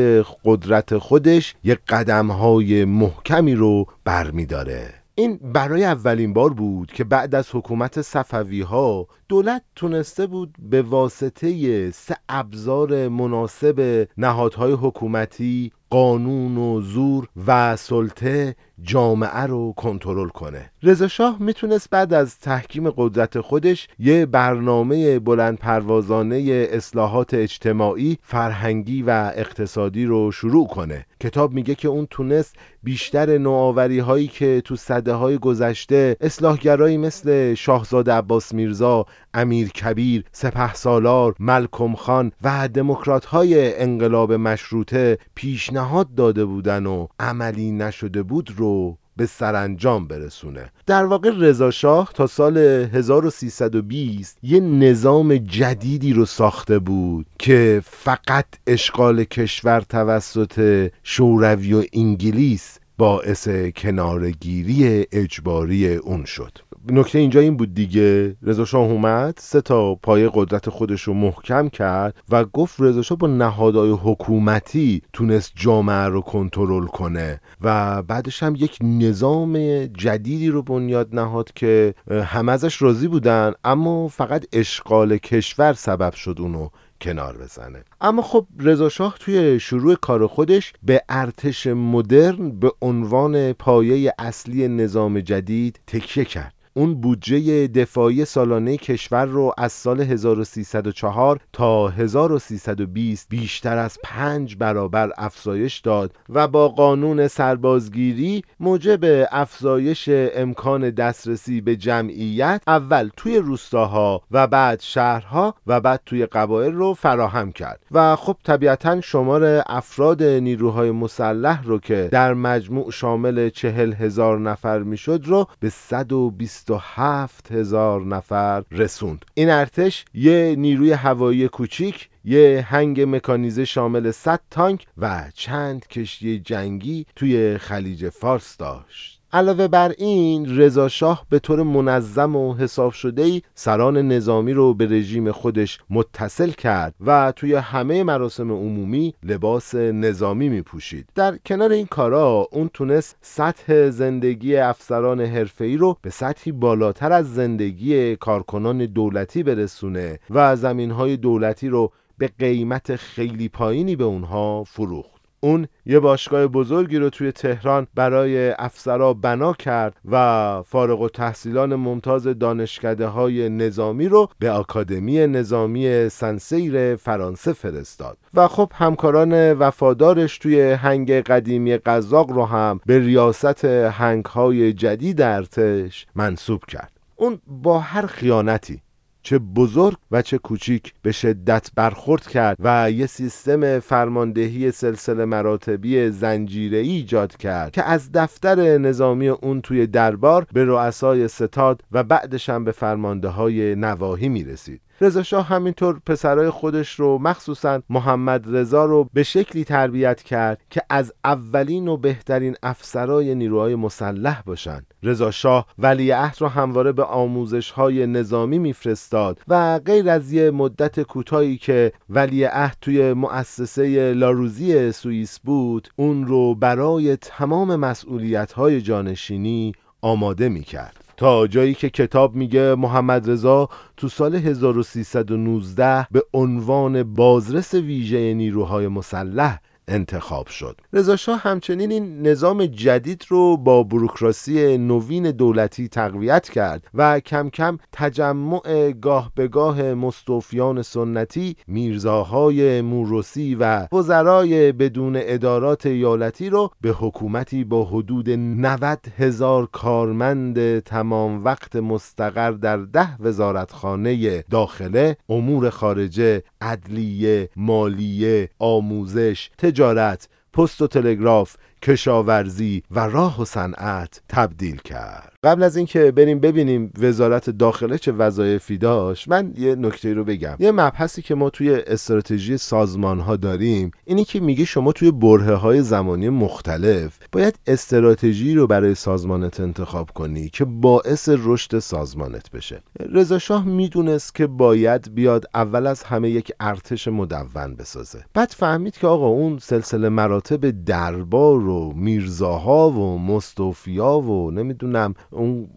قدرت 0.45 0.97
خودش 0.97 1.55
یک 1.63 1.79
قدم 1.87 2.31
های 2.31 2.85
محکمی 2.85 3.55
رو 3.55 3.85
برمیداره. 4.05 4.93
این 5.15 5.39
برای 5.53 5.83
اولین 5.83 6.33
بار 6.33 6.53
بود 6.53 6.91
که 6.91 7.03
بعد 7.03 7.35
از 7.35 7.47
حکومت 7.51 8.01
صفوی 8.01 8.61
ها 8.61 9.07
دولت 9.27 9.63
تونسته 9.75 10.27
بود 10.27 10.55
به 10.59 10.81
واسطه 10.81 11.91
سه 11.91 12.15
ابزار 12.29 13.07
مناسب 13.07 14.07
نهادهای 14.17 14.71
حکومتی 14.71 15.71
قانون 15.89 16.57
و 16.57 16.81
زور 16.81 17.27
و 17.47 17.75
سلطه 17.75 18.55
جامعه 18.81 19.41
رو 19.41 19.73
کنترل 19.77 20.29
کنه. 20.29 20.71
رضا 20.83 21.07
شاه 21.07 21.37
می‌تونست 21.39 21.89
بعد 21.89 22.13
از 22.13 22.39
تحکیم 22.39 22.89
قدرت 22.89 23.39
خودش 23.39 23.87
یه 23.99 24.25
برنامه 24.25 25.19
بلند 25.19 25.57
پروازانه 25.57 26.67
اصلاحات 26.71 27.33
اجتماعی 27.33 28.17
فرهنگی 28.21 29.01
و 29.01 29.31
اقتصادی 29.35 30.05
رو 30.05 30.31
شروع 30.31 30.67
کنه. 30.67 31.05
کتاب 31.19 31.53
میگه 31.53 31.75
که 31.75 31.87
اون 31.87 32.07
تونست 32.09 32.55
بیشتر 32.83 33.37
نوآوری 33.37 33.99
هایی 33.99 34.27
که 34.27 34.61
تو 34.65 34.75
صده 34.75 35.13
های 35.13 35.37
گذشته 35.37 36.17
اصلاحگرایی 36.21 36.97
مثل 36.97 37.53
شاهزاده 37.53 38.13
عباس 38.13 38.53
میرزا 38.53 39.05
امیر 39.35 39.69
کبیر، 39.69 40.23
سپه 40.31 40.73
سالار، 40.73 41.35
ملکم 41.39 41.95
خان 41.95 42.31
و 42.43 42.67
دموکرات 42.67 43.25
های 43.25 43.81
انقلاب 43.81 44.33
مشروطه 44.33 45.17
پیشنهاد 45.35 46.15
داده 46.15 46.45
بودن 46.45 46.85
و 46.85 47.07
عملی 47.19 47.71
نشده 47.71 48.23
بود 48.23 48.51
رو 48.57 48.97
به 49.17 49.25
سرانجام 49.25 50.07
برسونه. 50.07 50.71
در 50.85 51.05
واقع 51.05 51.31
رضا 51.37 51.71
شاه 51.71 52.11
تا 52.13 52.27
سال 52.27 52.57
1320 52.57 54.37
یه 54.43 54.59
نظام 54.59 55.37
جدیدی 55.37 56.13
رو 56.13 56.25
ساخته 56.25 56.79
بود 56.79 57.25
که 57.39 57.81
فقط 57.85 58.45
اشغال 58.67 59.23
کشور 59.23 59.81
توسط 59.81 60.87
شوروی 61.03 61.73
و 61.73 61.83
انگلیس 61.93 62.79
باعث 62.97 63.49
کنارگیری 63.75 65.07
اجباری 65.11 65.95
اون 65.95 66.25
شد. 66.25 66.57
نکته 66.91 67.19
اینجا 67.19 67.39
این 67.39 67.57
بود 67.57 67.73
دیگه. 67.73 68.35
رضا 68.41 68.65
شاه 68.65 68.91
اومد 68.91 69.39
سه 69.41 69.61
تا 69.61 69.95
پای 69.95 70.29
قدرت 70.33 70.69
خودش 70.69 71.01
رو 71.01 71.13
محکم 71.13 71.69
کرد 71.69 72.15
و 72.29 72.45
گفت 72.45 72.75
رضا 72.79 73.01
شاه 73.01 73.17
با 73.17 73.27
نهادهای 73.27 73.91
حکومتی 73.91 75.01
تونست 75.13 75.51
جامعه 75.55 76.05
رو 76.05 76.21
کنترل 76.21 76.85
کنه 76.85 77.41
و 77.61 78.01
بعدش 78.01 78.43
هم 78.43 78.55
یک 78.55 78.77
نظام 78.81 79.85
جدیدی 79.85 80.49
رو 80.49 80.61
بنیاد 80.63 81.15
نهاد 81.15 81.53
که 81.53 81.93
همه 82.11 82.51
ازش 82.51 82.81
راضی 82.81 83.07
بودن 83.07 83.53
اما 83.63 84.07
فقط 84.07 84.45
اشغال 84.53 85.17
کشور 85.17 85.73
سبب 85.73 86.13
شد 86.13 86.35
اونو 86.39 86.69
کنار 87.01 87.37
بزنه. 87.37 87.83
اما 88.01 88.21
خب 88.21 88.47
رضا 88.59 88.89
شاه 88.89 89.15
توی 89.19 89.59
شروع 89.59 89.95
کار 89.95 90.27
خودش 90.27 90.73
به 90.83 91.01
ارتش 91.09 91.67
مدرن 91.67 92.59
به 92.59 92.71
عنوان 92.81 93.53
پایه 93.53 94.13
اصلی 94.19 94.67
نظام 94.67 95.19
جدید 95.19 95.79
تکیه 95.87 96.25
کرد. 96.25 96.54
اون 96.77 96.95
بودجه 96.95 97.67
دفاعی 97.67 98.25
سالانه 98.25 98.77
کشور 98.77 99.25
رو 99.25 99.53
از 99.57 99.71
سال 99.71 100.01
1304 100.01 101.39
تا 101.53 101.87
1320 101.87 103.29
بیشتر 103.29 103.77
از 103.77 103.97
پنج 104.03 104.55
برابر 104.55 105.11
افزایش 105.17 105.79
داد 105.79 106.11
و 106.29 106.47
با 106.47 106.69
قانون 106.69 107.27
سربازگیری 107.27 108.43
موجب 108.59 109.27
افزایش 109.31 110.09
امکان 110.11 110.89
دسترسی 110.89 111.61
به 111.61 111.75
جمعیت 111.75 112.61
اول 112.67 113.09
توی 113.17 113.37
روستاها 113.37 114.21
و 114.31 114.47
بعد 114.47 114.79
شهرها 114.81 115.55
و 115.67 115.81
بعد 115.81 116.01
توی 116.05 116.25
قبایل 116.25 116.73
رو 116.73 116.93
فراهم 116.93 117.51
کرد. 117.51 117.79
و 117.91 118.15
خب 118.15 118.37
طبیعتا 118.43 119.01
شمار 119.01 119.63
افراد 119.67 120.23
نیروهای 120.23 120.91
مسلح 120.91 121.63
رو 121.63 121.79
که 121.79 122.09
در 122.11 122.33
مجموع 122.33 122.91
شامل 122.91 123.49
چهل 123.49 123.93
هزار 123.93 124.39
نفر 124.39 124.79
می‌شد 124.79 125.21
رو 125.25 125.47
به 125.59 125.69
120 125.69 126.64
27 126.65 127.51
هزار 127.51 128.05
نفر 128.05 128.63
رسوند. 128.71 129.25
این 129.33 129.49
ارتش 129.49 130.05
یه 130.13 130.55
نیروی 130.57 130.91
هوایی 130.91 131.47
کوچیک 131.47 132.09
یه 132.23 132.67
هنگ 132.69 133.01
مکانیزه 133.01 133.65
شامل 133.65 134.11
100 134.11 134.39
تانک 134.51 134.87
و 134.97 135.23
چند 135.33 135.87
کشتی 135.87 136.39
جنگی 136.39 137.05
توی 137.15 137.57
خلیج 137.57 138.09
فارس 138.09 138.57
داشت. 138.57 139.14
علاوه 139.35 139.67
بر 139.67 139.93
این 139.97 140.57
رضا 140.57 140.87
شاه 140.87 141.25
به 141.29 141.39
طور 141.39 141.63
منظم 141.63 142.35
و 142.35 142.53
حساب 142.53 142.91
شده 142.91 143.21
ای 143.21 143.41
سران 143.55 143.97
نظامی 143.97 144.53
رو 144.53 144.73
به 144.73 144.85
رژیم 144.85 145.31
خودش 145.31 145.79
متصل 145.89 146.49
کرد 146.51 146.95
و 147.05 147.33
توی 147.35 147.53
همه 147.53 148.03
مراسم 148.03 148.51
عمومی 148.51 149.13
لباس 149.23 149.75
نظامی 149.75 150.49
می 150.49 150.61
پوشید 150.61 151.09
در 151.15 151.37
کنار 151.45 151.71
این 151.71 151.85
کارا 151.85 152.47
اون 152.51 152.69
تونست 152.73 153.17
سطح 153.21 153.89
زندگی 153.89 154.55
افسران 154.55 155.21
حرفه‌ای 155.21 155.77
رو 155.77 155.97
به 156.01 156.09
سطحی 156.09 156.51
بالاتر 156.51 157.11
از 157.11 157.33
زندگی 157.33 158.15
کارکنان 158.15 158.85
دولتی 158.85 159.43
برسونه 159.43 160.19
و 160.29 160.55
زمینهای 160.55 161.17
دولتی 161.17 161.69
رو 161.69 161.91
به 162.17 162.29
قیمت 162.39 162.95
خیلی 162.95 163.49
پایینی 163.49 163.95
به 163.95 164.03
اونها 164.03 164.63
فروخت. 164.63 165.14
اون 165.45 165.67
یه 165.85 165.99
باشگاه 165.99 166.47
بزرگی 166.47 166.97
رو 166.97 167.09
توی 167.09 167.31
تهران 167.31 167.87
برای 167.95 168.49
افسرا 168.49 169.13
بنا 169.13 169.53
کرد 169.53 169.97
و 170.11 170.63
فارغ 170.67 171.01
و 171.01 171.09
تحصیلان 171.09 171.75
ممتاز 171.75 172.27
دانشکده 172.27 173.07
های 173.07 173.49
نظامی 173.49 174.07
رو 174.07 174.29
به 174.39 174.51
آکادمی 174.51 175.27
نظامی 175.27 176.09
سنسیر 176.09 176.95
فرانسه 176.95 177.53
فرستاد. 177.53 178.17
و 178.33 178.47
خب 178.47 178.71
همکاران 178.75 179.53
وفادارش 179.53 180.37
توی 180.37 180.61
هنگ 180.61 181.11
قدیمی 181.11 181.77
قزاق 181.77 182.31
رو 182.31 182.45
هم 182.45 182.79
به 182.85 182.99
ریاست 182.99 183.65
هنگ 183.65 184.25
های 184.25 184.73
جدید 184.73 185.21
ارتش 185.21 186.07
منصوب 186.15 186.65
کرد. 186.65 186.91
اون 187.15 187.41
با 187.47 187.79
هر 187.79 188.05
خیانتی 188.05 188.81
چه 189.25 189.39
بزرگ 189.39 189.97
و 190.11 190.21
چه 190.21 190.37
کوچیک 190.37 190.93
به 191.01 191.11
شدت 191.11 191.69
برخورد 191.75 192.27
کرد 192.27 192.57
و 192.59 192.91
یه 192.91 193.05
سیستم 193.05 193.79
فرماندهی 193.79 194.71
سلسله 194.71 195.25
مراتبی 195.25 196.09
زنجیره 196.09 196.77
ایجاد 196.77 197.37
کرد 197.37 197.71
که 197.71 197.83
از 197.83 198.11
دفتر 198.11 198.77
نظامی 198.77 199.27
اون 199.29 199.61
توی 199.61 199.87
دربار 199.87 200.47
به 200.53 200.65
رؤسای 200.65 201.27
ستاد 201.27 201.81
و 201.91 202.03
بعدش 202.03 202.49
هم 202.49 202.63
به 202.63 202.71
فرمانده 202.71 203.27
های 203.27 203.75
نواهی 203.75 204.29
می 204.29 204.43
رسید 204.43 204.81
رضا 205.01 205.23
شاه 205.23 205.47
همینطور 205.47 205.99
پسرای 206.05 206.49
خودش 206.49 206.99
رو 206.99 207.17
مخصوصا 207.17 207.81
محمد 207.89 208.55
رضا 208.55 208.85
رو 208.85 209.09
به 209.13 209.23
شکلی 209.23 209.63
تربیت 209.63 210.23
کرد 210.23 210.61
که 210.69 210.81
از 210.89 211.13
اولین 211.25 211.87
و 211.87 211.97
بهترین 211.97 212.55
افسرای 212.63 213.35
نیروهای 213.35 213.75
مسلح 213.75 214.41
باشند 214.41 214.93
رضا 215.03 215.31
شاه 215.31 215.65
ولی 215.77 216.11
عهد 216.11 216.35
رو 216.39 216.47
همواره 216.47 216.91
به 216.91 217.03
آموزش 217.03 217.71
های 217.71 218.07
نظامی 218.07 218.59
میفرستاد 218.59 219.41
و 219.47 219.79
غیر 219.79 220.09
از 220.09 220.31
یه 220.31 220.51
مدت 220.51 221.01
کوتاهی 221.01 221.57
که 221.57 221.91
ولی 222.09 222.43
عهد 222.43 222.77
توی 222.81 223.13
مؤسسه 223.13 224.13
لاروزی 224.13 224.91
سوئیس 224.91 225.39
بود 225.39 225.89
اون 225.95 226.27
رو 226.27 226.55
برای 226.55 227.15
تمام 227.15 227.75
مسئولیت 227.75 228.51
های 228.51 228.81
جانشینی 228.81 229.73
آماده 230.01 230.49
می 230.49 230.63
کرد 230.63 231.04
تا 231.17 231.47
جایی 231.47 231.73
که 231.73 231.89
کتاب 231.89 232.35
میگه 232.35 232.75
محمد 232.75 233.29
رضا 233.29 233.69
تو 233.97 234.09
سال 234.09 234.35
1319 234.35 236.07
به 236.11 236.23
عنوان 236.33 237.03
بازرس 237.03 237.73
ویژه 237.73 238.33
نیروهای 238.33 238.87
مسلح 238.87 239.59
انتخاب 239.87 240.47
شد. 240.47 240.81
رضا 240.93 241.15
شاه 241.15 241.39
همچنین 241.39 241.91
این 241.91 242.27
نظام 242.27 242.65
جدید 242.65 243.25
رو 243.27 243.57
با 243.57 243.83
بروکراسی 243.83 244.77
نوین 244.77 245.31
دولتی 245.31 245.87
تقویت 245.87 246.49
کرد 246.49 246.87
و 246.93 247.19
کم 247.19 247.49
کم 247.49 247.77
تجمع 247.91 248.91
گاه 248.91 249.31
به 249.35 249.47
گاه 249.47 249.93
مستوفیان 249.93 250.81
سنتی 250.81 251.55
میرزاهای 251.67 252.81
موروسی 252.81 253.55
و 253.55 253.87
وزرای 253.91 254.71
بدون 254.71 255.13
ادارات 255.19 255.85
ایالتی 255.85 256.49
رو 256.49 256.71
به 256.81 256.89
حکومتی 256.89 257.63
با 257.63 257.85
حدود 257.85 258.29
90 258.29 258.99
هزار 259.17 259.65
کارمند 259.71 260.79
تمام 260.79 261.43
وقت 261.43 261.75
مستقر 261.75 262.51
در 262.51 262.77
ده 262.77 263.21
وزارتخانه 263.21 264.41
داخله 264.41 265.17
امور 265.29 265.69
خارجه 265.69 266.43
عدلیه 266.61 267.49
مالیه 267.55 268.49
آموزش 268.59 269.49
تجارت 269.75 270.29
پست 270.53 270.81
و 270.81 270.87
تلگراف 270.87 271.55
کشاورزی 271.81 272.83
و 272.91 272.99
راه 272.99 273.41
و 273.41 273.45
صنعت 273.45 274.21
تبدیل 274.29 274.77
کرد. 274.77 275.34
قبل 275.45 275.63
از 275.63 275.77
اینکه 275.77 276.11
بریم 276.11 276.39
ببینیم 276.39 276.91
وزارت 276.99 277.49
داخله 277.49 277.97
چه 277.97 278.11
وظایفی 278.11 278.77
داشت 278.77 279.27
من 279.27 279.53
یه 279.57 279.75
نکته 279.75 280.13
رو 280.13 280.23
بگم. 280.23 280.55
یه 280.59 280.71
مبحثی 280.71 281.21
که 281.21 281.35
ما 281.35 281.49
توی 281.49 281.73
استراتژی 281.73 282.57
سازمان 282.57 283.19
ها 283.19 283.35
داریم 283.35 283.91
اینی 284.05 284.23
که 284.23 284.39
میگه 284.39 284.65
شما 284.65 284.91
توی 284.91 285.11
بره 285.11 285.55
های 285.55 285.81
زمانی 285.81 286.29
مختلف 286.29 287.19
باید 287.31 287.59
استراتژی 287.67 288.55
رو 288.55 288.67
برای 288.67 288.95
سازمانت 288.95 289.59
انتخاب 289.59 290.11
کنی 290.11 290.49
که 290.49 290.65
باعث 290.65 291.29
رشد 291.33 291.79
سازمانت 291.79 292.51
بشه. 292.51 292.81
رضا 293.11 293.39
شاه 293.39 293.65
می‌دونست 293.65 294.35
که 294.35 294.47
باید 294.47 295.15
بیاد 295.15 295.45
اول 295.53 295.87
از 295.87 296.03
همه 296.03 296.29
یک 296.29 296.51
ارتش 296.59 297.07
مدون 297.07 297.75
بسازه. 297.79 298.25
بعد 298.33 298.49
فهمید 298.49 298.97
که 298.97 299.07
آقا 299.07 299.27
اون 299.27 299.57
سلسله 299.57 300.09
مراتب 300.09 300.85
دربار 300.85 301.67
و 301.67 301.93
میرزاها 301.95 302.89
و 302.89 303.19
مستوفیا 303.19 304.19
و 304.19 304.51
نمی‌دونم 304.51 305.13
اون 305.35 305.67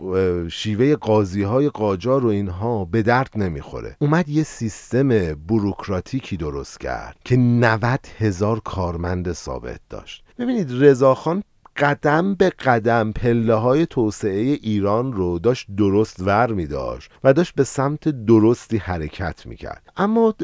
شیوه 0.49 0.97
قاضی 0.97 1.43
های 1.43 1.69
قاجار 1.69 2.27
و 2.27 2.29
اینها 2.29 2.85
به 2.85 3.03
درد 3.03 3.31
نمی‌خوره. 3.37 3.97
اومد 3.99 4.29
یه 4.29 4.43
سیستم 4.43 5.09
بروکراتیکی 5.35 6.37
درست 6.37 6.81
کرد 6.81 7.17
که 7.25 7.37
90 7.37 8.01
هزار 8.19 8.61
کارمند 8.61 9.33
ثابت 9.33 9.81
داشت. 9.91 10.25
ببینید 10.39 10.69
رضاخان 10.71 11.43
قدم 11.79 12.35
به 12.35 12.51
قدم 12.51 13.13
پله 13.13 13.55
های 13.55 13.87
توسعه 13.87 14.41
ایران 14.41 15.13
رو 15.13 15.39
داشت 15.39 15.67
درست 15.77 16.21
ور 16.21 16.53
می 16.53 16.67
داشت 16.67 17.11
و 17.25 17.33
داشت 17.33 17.55
به 17.55 17.65
سمت 17.65 18.09
درستی 18.09 18.77
حرکت 18.77 19.47
می 19.47 19.57
کرد 19.57 19.83
اما 19.97 20.35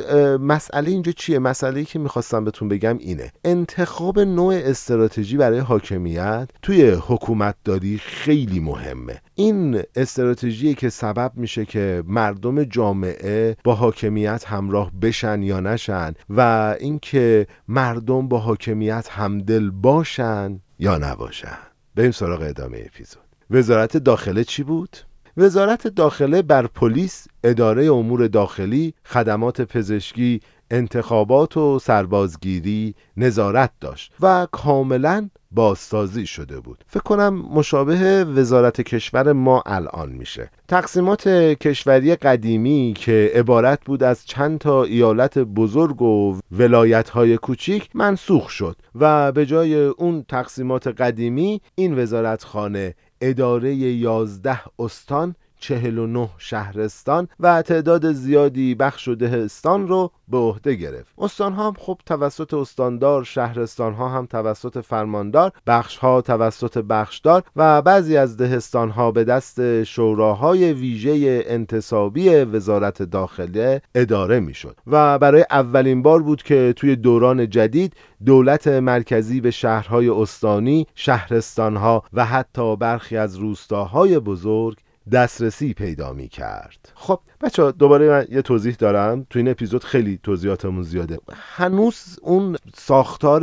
مسئله 0.41 0.91
اینجا 0.91 1.13
چیه؟ 1.13 1.39
مسئله 1.39 1.85
که 1.85 1.99
می‌خواستم 1.99 2.45
بهتون 2.45 2.69
بگم 2.69 2.99
اینه. 2.99 3.33
انتخاب 3.45 4.21
نوع 4.21 4.55
استراتژی 4.55 5.37
برای 5.37 5.59
حاکمیت 5.59 6.49
توی 6.63 6.91
حکومت 6.91 7.55
داری 7.65 7.99
خیلی 7.99 8.61
مهمه. 8.61 9.21
این 9.35 9.83
استراتژی 9.97 10.75
که 10.75 10.89
سبب 10.89 11.33
میشه 11.35 11.65
که 11.65 12.03
مردم 12.07 12.65
جامعه 12.65 13.57
با 13.65 13.75
حاکمیت 13.75 14.45
همراه 14.47 14.93
بشن 15.03 15.43
یا 15.43 15.61
نشن 15.61 16.15
و 16.31 16.41
اینکه 16.81 17.47
مردم 17.69 18.29
با 18.29 18.39
حاکمیت 18.39 19.09
همدل 19.11 19.71
باشن 19.71 20.61
یا 20.79 20.99
نباشن؟ 20.99 21.59
بریم 21.95 22.11
سراغ 22.11 22.43
ادامه 22.43 22.83
اپیزود. 22.87 23.23
وزارت 23.51 23.97
داخله 23.97 24.45
چی 24.45 24.63
بود؟ 24.63 24.97
وزارت 25.37 25.87
داخله 25.87 26.43
بر 26.43 26.67
پلیس 26.67 27.27
اداره 27.45 27.85
امور 27.93 28.27
داخلی 28.27 28.95
خدمات 29.05 29.61
پزشکی 29.61 30.41
انتخابات 30.71 31.57
و 31.57 31.79
سربازگیری 31.79 32.95
نظارت 33.17 33.71
داشت 33.81 34.13
و 34.21 34.47
کاملا 34.53 35.29
بازسازی 35.51 36.27
شده 36.27 36.61
بود. 36.61 36.85
فکر 36.87 37.03
کنم 37.03 37.35
مشابه 37.35 38.25
وزارت 38.25 38.81
کشور 38.81 39.33
ما 39.33 39.63
الان 39.67 40.09
میشه. 40.09 40.51
تقسیمات 40.69 41.29
کشوری 41.61 42.17
قدیمی 42.17 42.95
که 42.97 43.33
عبارت 43.35 43.85
بود 43.85 44.03
از 44.03 44.27
چند 44.27 44.59
تا 44.59 44.85
ایالت 44.85 45.39
بزرگ 45.39 46.03
و 46.03 46.39
ولایت 46.53 47.11
های 47.11 47.37
کوچیک 47.37 47.89
منسوخ 47.95 48.49
شد 48.49 48.77
و 48.95 49.33
به 49.33 49.47
جای 49.47 49.85
اون 49.85 50.25
تقسیمات 50.29 50.87
قدیمی 50.87 51.61
این 51.75 51.99
وزارت 51.99 52.45
خانه 52.45 52.95
اداره 53.29 53.75
یازده 53.75 54.61
استان 54.79 55.35
49 55.65 56.29
شهرستان 56.39 57.29
و 57.41 57.63
تعداد 57.63 58.13
زیادی 58.13 58.75
بخش 58.75 59.09
و 59.09 59.15
دهستان 59.15 59.89
رو 59.89 60.11
به 60.29 60.39
عهده 60.39 60.75
گرفت. 60.75 61.15
استان 61.19 61.53
ها 61.53 61.67
هم 61.67 61.75
خب 61.79 62.01
توسط 62.07 62.55
استاندار 62.55 63.25
شهرستان 63.25 63.95
ها 63.95 64.09
هم 64.09 64.27
توسط 64.27 64.79
فرماندار 64.79 65.53
بخش 65.67 65.97
ها 65.97 66.21
توسط 66.21 66.79
بخشدار 66.79 67.43
و 67.57 67.83
بعضی 67.83 68.17
از 68.17 68.37
دهستان 68.37 68.91
ها 68.91 69.11
به 69.11 69.25
دست 69.25 69.85
شوراهای 69.85 70.73
ویژه 70.73 71.45
انتصابی 71.47 72.29
وزارت 72.29 73.03
داخله 73.03 73.83
اداره 73.95 74.41
می‌شد. 74.41 74.77
و 74.87 75.19
برای 75.19 75.45
اولین 75.51 76.03
بار 76.03 76.23
بود 76.23 76.43
که 76.43 76.75
توی 76.77 76.97
دوران 76.97 77.51
جدید 77.51 77.95
دولت 78.27 78.69
مرکزی 78.69 79.41
به 79.41 79.51
شهرهای 79.51 80.09
استانی 80.09 80.87
شهرستان 80.95 81.77
ها 81.77 82.03
و 82.13 82.25
حتی 82.25 82.77
برخی 82.77 83.17
از 83.17 83.37
روستاهای 83.37 84.19
بزرگ 84.19 84.79
دسترسی 85.13 85.75
پیدا 85.75 86.13
می 86.13 86.29
کرد. 86.29 86.93
خب 86.95 87.21
بچه 87.41 87.73
دوباره 87.73 88.09
من 88.09 88.27
یه 88.31 88.43
توضیح 88.43 88.75
دارم. 88.75 89.27
تو 89.31 89.39
این 89.39 89.49
اپیزود 89.49 89.85
خیلی 89.85 90.21
توضیحاتمون 90.23 90.83
زیاده. 90.83 91.19
هنوز 91.33 92.19
اون 92.23 92.57
ساختار 92.77 93.41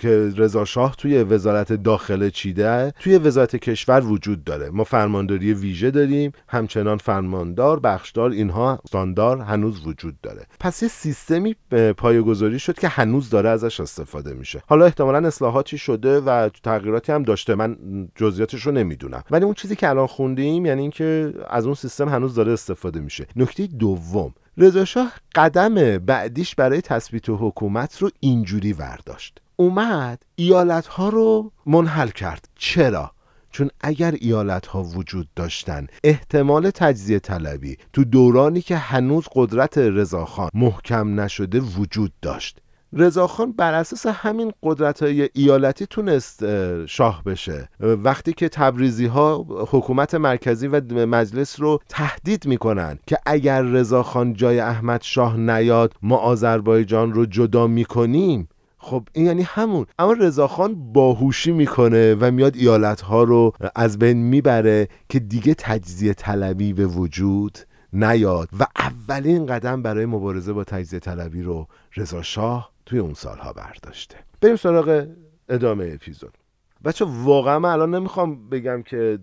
که 0.00 0.32
رضا 0.36 0.64
شاه 0.64 0.96
توی 0.96 1.22
وزارت 1.22 1.72
داخله 1.72 2.30
چیده 2.30 2.92
توی 3.00 3.18
وزارت 3.18 3.56
کشور 3.56 4.00
وجود 4.00 4.44
داره. 4.44 4.70
ما 4.70 4.84
فرمانداری 4.84 5.54
ویژه 5.54 5.90
داریم. 5.90 6.32
همچنان 6.48 6.98
فرماندار 6.98 7.80
بخشدار 7.80 8.30
اینها 8.30 8.80
استاندار 8.84 9.40
هنوز 9.40 9.86
وجود 9.86 10.20
داره. 10.20 10.46
پس 10.60 10.82
یه 10.82 10.88
سیستمی 10.88 11.56
پایه‌گذاری 11.96 12.58
شد 12.58 12.78
که 12.78 12.88
هنوز 12.88 13.30
داره 13.30 13.48
ازش 13.48 13.80
استفاده 13.80 14.34
میشه. 14.34 14.62
حالا 14.66 14.84
احتمالا 14.84 15.26
اصلاحاتی 15.26 15.78
شده 15.78 16.20
و 16.20 16.48
تغییراتی 16.62 17.12
هم 17.12 17.22
داشته. 17.22 17.54
من 17.54 17.76
جزئیاتش 18.14 18.66
رو 18.66 18.72
نمی‌دونم. 18.72 19.22
ولی 19.30 19.44
اون 19.44 19.54
چیزی 19.54 19.76
که 19.76 19.88
الان 19.88 20.06
خوندیم 20.06 20.66
یعنی 20.66 20.91
اینکه 20.92 21.38
از 21.48 21.64
اون 21.64 21.74
سیستم 21.74 22.08
هنوز 22.08 22.34
داره 22.34 22.52
استفاده 22.52 23.00
میشه. 23.00 23.26
نکته 23.36 23.66
دوم 23.66 24.34
رضاشاه 24.58 25.12
قدم 25.34 25.98
بعدیش 25.98 26.54
برای 26.54 26.80
تثبیت 26.80 27.24
حکومت 27.28 27.98
رو 27.98 28.10
اینجوری 28.20 28.72
ورداشت. 28.72 29.38
اومد 29.56 30.22
ایالت 30.36 30.86
ها 30.86 31.08
رو 31.08 31.52
منحل 31.66 32.08
کرد. 32.08 32.48
چرا؟ 32.54 33.10
چون 33.50 33.70
اگر 33.80 34.14
ایالت 34.20 34.66
ها 34.66 34.82
وجود 34.82 35.28
داشتن 35.36 35.86
احتمال 36.04 36.70
تجزیه 36.70 37.18
طلبی 37.18 37.76
تو 37.92 38.04
دورانی 38.04 38.60
که 38.60 38.76
هنوز 38.76 39.24
قدرت 39.34 39.78
رضاخان 39.78 40.50
محکم 40.54 41.20
نشده 41.20 41.60
وجود 41.60 42.12
داشت. 42.22 42.61
رضاخان 42.92 43.52
بر 43.52 43.74
اساس 43.74 44.06
همین 44.06 44.52
قدرت 44.62 45.02
های 45.02 45.28
ایالتی 45.32 45.86
تونست 45.86 46.44
شاه 46.86 47.22
بشه. 47.24 47.68
وقتی 47.80 48.32
که 48.32 48.48
تبریزی 48.48 49.06
ها 49.06 49.46
حکومت 49.70 50.14
مرکزی 50.14 50.66
و 50.66 50.80
مجلس 51.06 51.60
رو 51.60 51.80
تهدید 51.88 52.46
می‌کنن 52.46 52.98
که 53.06 53.18
اگر 53.26 53.62
رضاخان 53.62 54.34
جای 54.34 54.60
احمد 54.60 55.02
شاه 55.02 55.36
نیاد 55.36 55.94
ما 56.02 56.16
آذربایجان 56.16 57.12
رو 57.12 57.26
جدا 57.26 57.66
می‌کنیم. 57.66 58.48
خب 58.78 59.04
این 59.12 59.26
یعنی 59.26 59.42
همون. 59.42 59.86
اما 59.98 60.12
رضاخان 60.12 60.92
باهوشی 60.92 61.52
می‌کنه 61.52 62.14
و 62.14 62.30
میاد 62.30 62.56
ایالت 62.56 63.00
ها 63.00 63.22
رو 63.22 63.52
از 63.76 63.98
بین 63.98 64.16
می‌بره 64.16 64.88
که 65.08 65.18
دیگه 65.18 65.54
تجزیه 65.58 66.14
طلبی 66.14 66.72
به 66.72 66.86
وجود 66.86 67.58
نیاد. 67.92 68.48
و 68.58 68.66
اولین 68.76 69.46
قدم 69.46 69.82
برای 69.82 70.06
مبارزه 70.06 70.52
با 70.52 70.64
تجزیه 70.64 70.98
طلبی 70.98 71.42
رو 71.42 71.66
رضا 71.96 72.22
شاه 72.22 72.71
توی 72.92 73.00
اون 73.00 73.14
سالها 73.14 73.52
برداشته. 73.52 74.16
بریم 74.40 74.56
سراغ 74.56 75.06
ادامه 75.48 75.90
اپیزود. 75.94 76.38
بچه 76.84 77.04
واقعا 77.08 77.58
من 77.58 77.68
الان 77.68 77.94
نمی‌خوام 77.94 78.48
بگم 78.48 78.82
که 78.82 79.18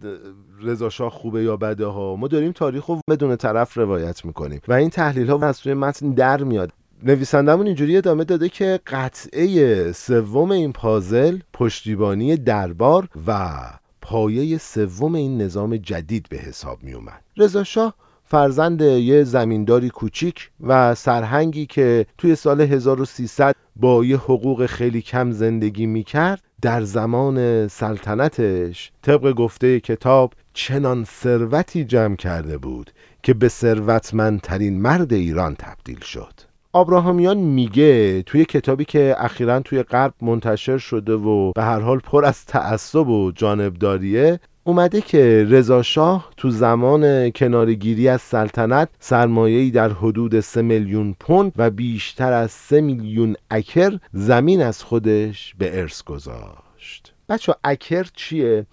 رضا 0.61 0.89
شاه 0.89 1.11
خوبه 1.11 1.43
یا 1.43 1.57
بده 1.57 1.85
ها. 1.85 2.15
ما 2.15 2.27
داریم 2.27 2.51
تاریخ 2.51 2.85
رو 2.85 2.99
بدون 3.09 3.35
طرف 3.35 3.77
روایت 3.77 4.25
می‌کنیم 4.25 4.61
و 4.67 4.73
این 4.73 4.89
تحلیل 4.89 5.29
ها 5.29 5.47
از 5.47 5.59
توی 5.59 5.73
متن 5.73 6.11
در 6.11 6.43
میاد. 6.43 6.71
نویسندمون 7.03 7.65
اینجوری 7.65 7.97
ادامه 7.97 8.23
داده 8.23 8.49
که 8.49 8.79
قطعه 8.87 9.91
سوم 9.91 10.51
این 10.51 10.73
پازل 10.73 11.39
پشتیبانی 11.53 12.37
دربار 12.37 13.07
و 13.27 13.59
پایه 14.01 14.57
سوم 14.57 15.15
این 15.15 15.41
نظام 15.41 15.77
جدید 15.77 16.25
به 16.29 16.37
حساب 16.37 16.83
می 16.83 16.93
اومد 16.93 17.21
رضا 17.37 17.63
شاه 17.63 17.93
فرزند 18.31 18.81
یه 18.81 19.23
زمینداری 19.23 19.89
کوچیک 19.89 20.49
و 20.61 20.95
سرهنگی 20.95 21.65
که 21.65 22.05
توی 22.17 22.35
سال 22.35 22.61
1300 22.61 23.55
با 23.75 24.05
یه 24.05 24.17
حقوق 24.17 24.65
خیلی 24.65 25.01
کم 25.01 25.31
زندگی 25.31 25.85
می‌کرد 25.85 26.41
در 26.61 26.81
زمان 26.81 27.67
سلطنتش 27.67 28.91
طبق 29.01 29.31
گفته 29.31 29.79
کتاب 29.79 30.33
چنان 30.53 31.03
ثروتی 31.03 31.83
جمع 31.83 32.15
کرده 32.15 32.57
بود 32.57 32.91
که 33.23 33.33
به 33.33 33.47
ثروتمندترین 33.47 34.81
مرد 34.81 35.13
ایران 35.13 35.55
تبدیل 35.55 35.99
شد. 35.99 36.33
آبراهامیان 36.73 37.37
میگه 37.37 38.21
توی 38.21 38.45
کتابی 38.45 38.85
که 38.85 39.15
اخیرا 39.17 39.59
توی 39.59 39.83
غرب 39.83 40.13
منتشر 40.21 40.77
شده 40.77 41.13
و 41.13 41.51
به 41.51 41.63
هر 41.63 41.79
حال 41.79 41.99
پر 41.99 42.25
از 42.25 42.45
تعصب 42.45 43.07
و 43.07 43.31
جانبداریه 43.31 44.39
اومده 44.69 45.01
که 45.01 45.47
رضا 45.49 45.81
شاه 45.81 46.29
تو 46.37 46.49
زمان 46.49 47.29
کنارگیری 47.29 48.07
از 48.07 48.21
سلطنت 48.21 48.89
سرمایه‌ای 48.99 49.71
در 49.71 49.89
حدود 49.89 50.39
سه 50.39 50.61
میلیون 50.61 51.15
پوند 51.19 51.51
و 51.57 51.69
بیشتر 51.69 52.33
از 52.33 52.51
سه 52.51 52.81
میلیون 52.81 53.35
اکر 53.51 53.99
زمین 54.13 54.61
از 54.61 54.83
خودش 54.83 55.55
به 55.57 55.79
ارث 55.79 56.03
گذاشت. 56.03 57.13
بچه 57.29 57.53
اکر 57.63 58.07
چیه؟ 58.13 58.65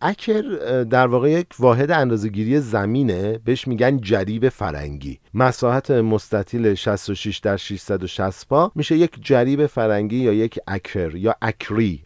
اکر 0.00 0.42
در 0.82 1.06
واقع 1.06 1.30
یک 1.30 1.46
واحد 1.58 1.90
اندازهگیری 1.90 2.60
زمینه. 2.60 3.38
بهش 3.44 3.68
میگن 3.68 4.00
جریب 4.00 4.48
فرنگی. 4.48 5.18
مساحت 5.34 5.90
مستطیل 5.90 6.74
66 6.74 7.38
در 7.38 7.56
660 7.56 8.48
پا 8.48 8.72
میشه 8.74 8.96
یک 8.96 9.12
جریب 9.22 9.66
فرنگی 9.66 10.16
یا 10.16 10.32
یک 10.32 10.58
اکر 10.68 11.16
یا 11.16 11.34
اکری. 11.42 12.04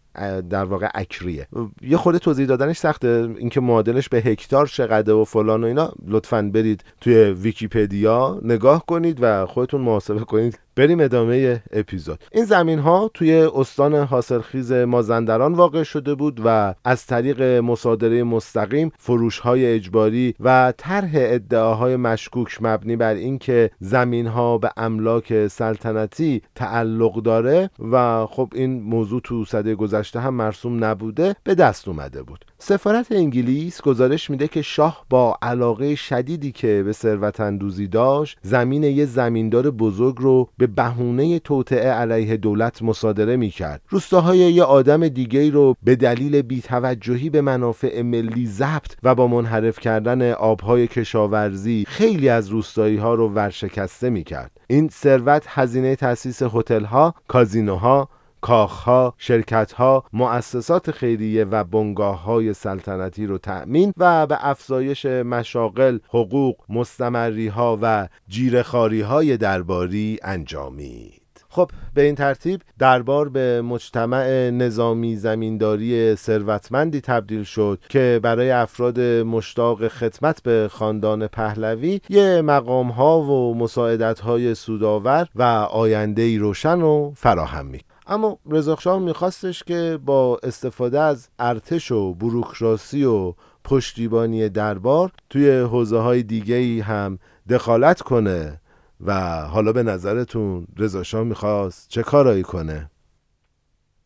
در 0.50 0.64
واقع 0.64 0.88
اکریه. 0.94 1.46
یه 1.82 1.96
خورده 1.96 2.18
توضیح 2.18 2.46
دادنش 2.46 2.76
سخته. 2.78 3.28
اینکه 3.38 3.60
معادلش 3.60 4.08
به 4.08 4.18
هکتار 4.18 4.66
چقدر 4.66 5.12
و 5.12 5.24
فلان 5.24 5.64
و 5.64 5.66
اینا 5.66 5.92
لطفا 6.08 6.50
برید 6.54 6.84
توی 7.00 7.14
ویکیپدیا 7.14 8.40
نگاه 8.42 8.86
کنید 8.86 9.18
و 9.20 9.46
خودتون 9.46 9.80
محاسبه 9.80 10.20
کنید. 10.20 10.58
بریم 10.76 11.00
ادامه 11.00 11.62
اپیزود. 11.72 12.24
این 12.32 12.44
زمین 12.44 12.78
ها 12.78 13.10
توی 13.14 13.34
استان 13.34 13.94
حاصلخیز 13.94 14.72
مازندران 14.72 15.54
واقع 15.54 15.82
شده 15.82 16.14
بود 16.14 16.40
و 16.44 16.74
از 16.84 17.06
طریق 17.06 17.42
مصادره 17.42 18.22
مستقیم 18.22 18.92
فروش 18.98 19.38
های 19.38 19.66
اجباری 19.66 20.34
و 20.40 20.72
طرح 20.76 21.10
ادعاهای 21.14 21.96
مشکوک 21.96 22.58
مبنی 22.60 22.96
بر 22.96 23.14
اینکه 23.14 23.70
زمین 23.80 24.26
ها 24.26 24.58
به 24.58 24.70
املاک 24.76 25.46
سلطنتی 25.46 26.42
تعلق 26.54 27.22
داره 27.22 27.70
و 27.92 28.26
خب 28.26 28.52
این 28.54 28.82
موضوع 28.82 29.20
تو 29.24 29.44
صده 29.44 29.74
گذشته 29.74 30.20
هم 30.20 30.34
مرسوم 30.34 30.84
نبوده 30.84 31.36
به 31.44 31.54
دست 31.54 31.88
اومده 31.88 32.22
بود. 32.22 32.44
سفارت 32.58 33.12
انگلیس 33.12 33.82
گزارش 33.82 34.30
میده 34.30 34.48
که 34.48 34.62
شاه 34.62 35.06
با 35.10 35.38
علاقه 35.42 35.94
شدیدی 35.94 36.52
که 36.52 36.82
به 36.86 36.92
ثروت 36.92 37.40
اندوزی 37.40 37.86
داشت 37.86 38.38
زمین 38.42 38.82
یه 38.82 39.04
زمیندار 39.04 39.70
بزرگ 39.70 40.16
رو 40.18 40.48
به 40.58 40.63
بهونه 40.66 41.38
توطعه 41.38 41.90
علیه 41.90 42.36
دولت 42.36 42.82
مصادره 42.82 43.36
می‌کرد. 43.36 43.82
روستاهای 43.88 44.38
یه 44.38 44.62
آدم 44.62 45.08
دیگه 45.08 45.50
رو 45.50 45.76
به 45.82 45.96
دلیل 45.96 46.42
بیتوجهی 46.42 47.30
به 47.30 47.40
منافع 47.40 48.02
ملی 48.02 48.46
ضبط 48.46 48.92
و 49.02 49.14
با 49.14 49.26
منحرف 49.26 49.80
کردن 49.80 50.32
آبهای 50.32 50.86
کشاورزی 50.86 51.84
خیلی 51.88 52.28
از 52.28 52.48
روستایی 52.48 52.96
ها 52.96 53.14
رو 53.14 53.28
ورشکسته 53.28 54.10
می‌کرد. 54.10 54.50
این 54.66 54.88
ثروت 54.88 55.44
هزینه 55.46 55.96
تأسیس 55.96 56.42
هتل‌ها، 56.42 57.14
کازینوها 57.28 58.08
کاخها، 58.44 59.14
شرکتها، 59.18 60.04
مؤسسات 60.12 60.90
خیریه 60.90 61.44
و 61.44 61.64
بنگاه 61.64 62.22
های 62.22 62.54
سلطنتی 62.54 63.26
رو 63.26 63.38
تأمین 63.38 63.92
و 63.96 64.26
به 64.26 64.48
افزایش 64.48 65.06
مشاغل، 65.06 65.98
حقوق، 66.08 66.56
مستمری 66.68 67.48
ها 67.48 67.78
و 67.82 68.08
جیرخاری 68.28 69.00
های 69.00 69.36
درباری 69.36 70.18
انجامید. 70.22 71.20
خب 71.48 71.70
به 71.94 72.02
این 72.02 72.14
ترتیب 72.14 72.60
دربار 72.78 73.28
به 73.28 73.62
مجتمع 73.62 74.50
نظامی 74.50 75.16
زمینداری 75.16 76.14
ثروتمندی 76.14 77.00
تبدیل 77.00 77.42
شد 77.42 77.78
که 77.88 78.20
برای 78.22 78.50
افراد 78.50 79.00
مشتاق 79.00 79.88
خدمت 79.88 80.42
به 80.42 80.68
خاندان 80.72 81.26
پهلوی 81.26 82.00
یه 82.08 82.42
مقام 82.42 82.88
ها 82.88 83.20
و 83.20 83.54
مساعدت 83.54 84.20
های 84.20 84.54
سودآور 84.54 85.28
و 85.34 85.42
آینده 85.70 86.38
روشن 86.38 86.82
و 86.82 87.12
فراهم 87.16 87.66
می 87.66 87.80
اما 88.06 88.38
رضاخشاه 88.50 88.98
میخواستش 88.98 89.62
که 89.62 89.98
با 90.04 90.38
استفاده 90.42 91.00
از 91.00 91.28
ارتش 91.38 91.92
و 91.92 92.14
بروکراسی 92.14 93.04
و 93.04 93.34
پشتیبانی 93.64 94.48
دربار 94.48 95.12
توی 95.30 95.50
حوزه 95.50 95.98
های 95.98 96.22
دیگه 96.22 96.82
هم 96.82 97.18
دخالت 97.48 98.02
کنه 98.02 98.60
و 99.00 99.40
حالا 99.40 99.72
به 99.72 99.82
نظرتون 99.82 100.66
رضاشاه 100.76 101.24
می‌خواست 101.24 101.88
چه 101.88 102.02
کارایی 102.02 102.42
کنه؟ 102.42 102.90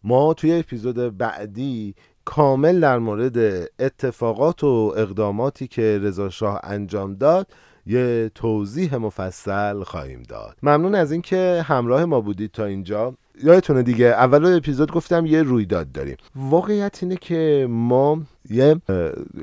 ما 0.05 0.35
توی 0.35 0.59
اپیزود 0.59 1.19
بعدی 1.19 1.95
کامل 2.25 2.81
در 2.81 2.99
مورد 2.99 3.37
اتفاقات 3.79 4.65
و 4.65 4.95
اقداماتی 4.97 5.67
که 5.69 5.99
رضاشاه 6.03 6.61
انجام 6.63 7.15
داد 7.15 7.47
یه 7.87 8.31
توضیح 8.35 8.97
مفصل 8.97 9.83
خواهیم 9.83 10.23
داد. 10.23 10.57
ممنون 10.63 10.95
از 10.95 11.13
اینکه 11.13 11.65
همراه 11.67 12.05
ما 12.05 12.21
بودید 12.21 12.51
تا 12.51 12.65
اینجا. 12.65 13.15
یادتونه 13.45 13.83
دیگه 13.83 14.07
اول 14.07 14.57
اپیزود 14.57 14.93
گفتم 14.93 15.27
یه 15.27 15.43
رویداد 15.43 15.93
داریم. 15.93 16.17
واقعیت 16.37 16.99
اینه 17.03 17.17
که 17.17 17.67
ما 17.71 18.23
یه 18.51 18.77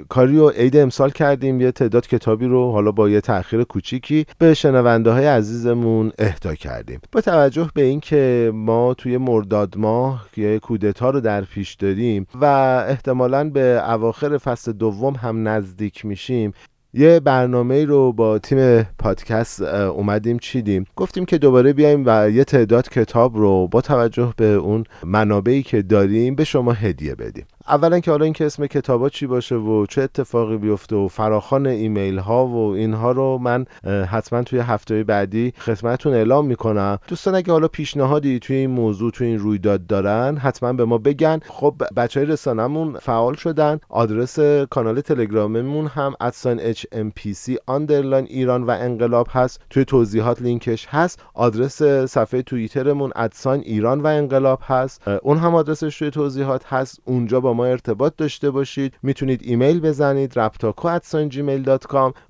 کاری 0.09 0.37
رو 0.37 0.49
عید 0.49 0.77
امسال 0.77 1.09
کردیم 1.09 1.61
یه 1.61 1.71
تعداد 1.71 2.07
کتابی 2.07 2.45
رو 2.45 2.71
حالا 2.71 2.91
با 2.91 3.09
یه 3.09 3.21
تاخیر 3.21 3.63
کوچیکی 3.63 4.25
به 4.39 4.53
شنونده 4.53 5.11
های 5.11 5.25
عزیزمون 5.25 6.11
اهدا 6.19 6.55
کردیم. 6.55 6.99
با 7.11 7.21
توجه 7.21 7.69
به 7.73 7.81
اینکه 7.81 8.51
ما 8.53 8.93
توی 8.93 9.17
مرداد 9.17 9.77
ماه 9.77 10.25
یه 10.37 10.59
کودتا 10.59 11.09
رو 11.09 11.19
در 11.19 11.41
پیش 11.41 11.73
داریم 11.73 12.27
و 12.41 12.45
احتمالا 12.87 13.49
به 13.49 13.91
اواخر 13.91 14.37
فصل 14.37 14.71
دوم 14.71 15.15
هم 15.15 15.47
نزدیک 15.47 16.05
میشیم 16.05 16.53
یه 16.97 17.19
برنامه 17.19 17.85
رو 17.85 18.13
با 18.13 18.39
تیم 18.39 18.83
پادکست 18.83 19.61
اومدیم 19.61 20.39
چیدیم. 20.39 20.85
گفتیم 20.95 21.25
که 21.25 21.37
دوباره 21.37 21.73
بیایم 21.73 22.03
و 22.05 22.29
یه 22.29 22.43
تعداد 22.43 22.89
کتاب 22.89 23.37
رو 23.37 23.67
با 23.67 23.81
توجه 23.81 24.33
به 24.37 24.45
اون 24.45 24.83
منابعی 25.03 25.63
که 25.63 25.81
داریم 25.81 26.35
به 26.35 26.43
شما 26.43 26.71
هدیه 26.71 27.15
بدیم. 27.15 27.45
اولا 27.67 27.99
که 27.99 28.11
حالا 28.11 28.23
اینکه 28.23 28.45
اسم 28.45 28.67
کتابا 28.67 29.09
چی 29.09 29.27
باشه 29.27 29.55
و 29.55 29.85
چه 29.85 30.01
اتفاقی 30.01 30.57
بیفته 30.57 30.95
و 30.95 31.07
فراخان 31.07 31.67
ایمیل 31.67 32.17
ها 32.17 32.47
و 32.47 32.73
اینها 32.73 33.11
رو 33.11 33.37
من 33.37 33.65
حتما 34.09 34.43
توی 34.43 34.59
هفته 34.59 35.03
بعدی 35.03 35.53
خدمتتون 35.57 36.13
اعلام 36.13 36.45
می‌کنم. 36.45 36.99
دوستان 37.07 37.35
اگه 37.35 37.51
حالا 37.51 37.67
پیشنهادی 37.67 38.39
توی 38.39 38.55
این 38.55 38.69
موضوع 38.69 39.11
توی 39.11 39.27
این 39.27 39.39
رویداد 39.39 39.87
دارن 39.87 40.37
حتما 40.37 40.73
به 40.73 40.85
ما 40.85 40.97
بگن. 40.97 41.39
خب 41.47 41.81
بچه 41.97 42.19
های 42.19 42.29
رسانمون 42.29 42.97
فعال 43.01 43.33
شدن. 43.33 43.79
آدرس 43.89 44.39
کانال 44.69 45.01
تلگراممون 45.01 45.87
هم 45.87 46.13
at 46.21 46.39
sign 46.39 46.73
HMPC 46.73 47.55
underline 47.65 48.25
ایران 48.25 48.63
و 48.63 48.69
انقلاب 48.69 49.27
هست. 49.31 49.61
توی 49.69 49.85
توضیحات 49.85 50.41
لینکش 50.41 50.87
هست. 50.89 51.23
آدرس 51.33 51.83
صفحه 51.83 52.41
توییترمون 52.41 53.11
at 53.15 53.30
sign 53.30 53.59
ایران 53.59 54.01
و 54.01 54.07
انقلاب 54.07 54.59
هست 54.63 55.07
اون 55.07 55.37
هم 55.37 55.55
آدرسش 55.55 55.99
توی 55.99 56.11
توضیحات 56.11 56.65
هست. 56.65 56.99
اونجا 57.05 57.39
با 57.39 57.54
ما 57.55 57.65
ارتباط 57.65 58.13
داشته 58.17 58.49
باشید. 58.49 58.93
می‌تونید 59.03 59.41
ایمیل 59.43 59.79
بزنید 59.79 60.39
رپتاکو 60.39 60.89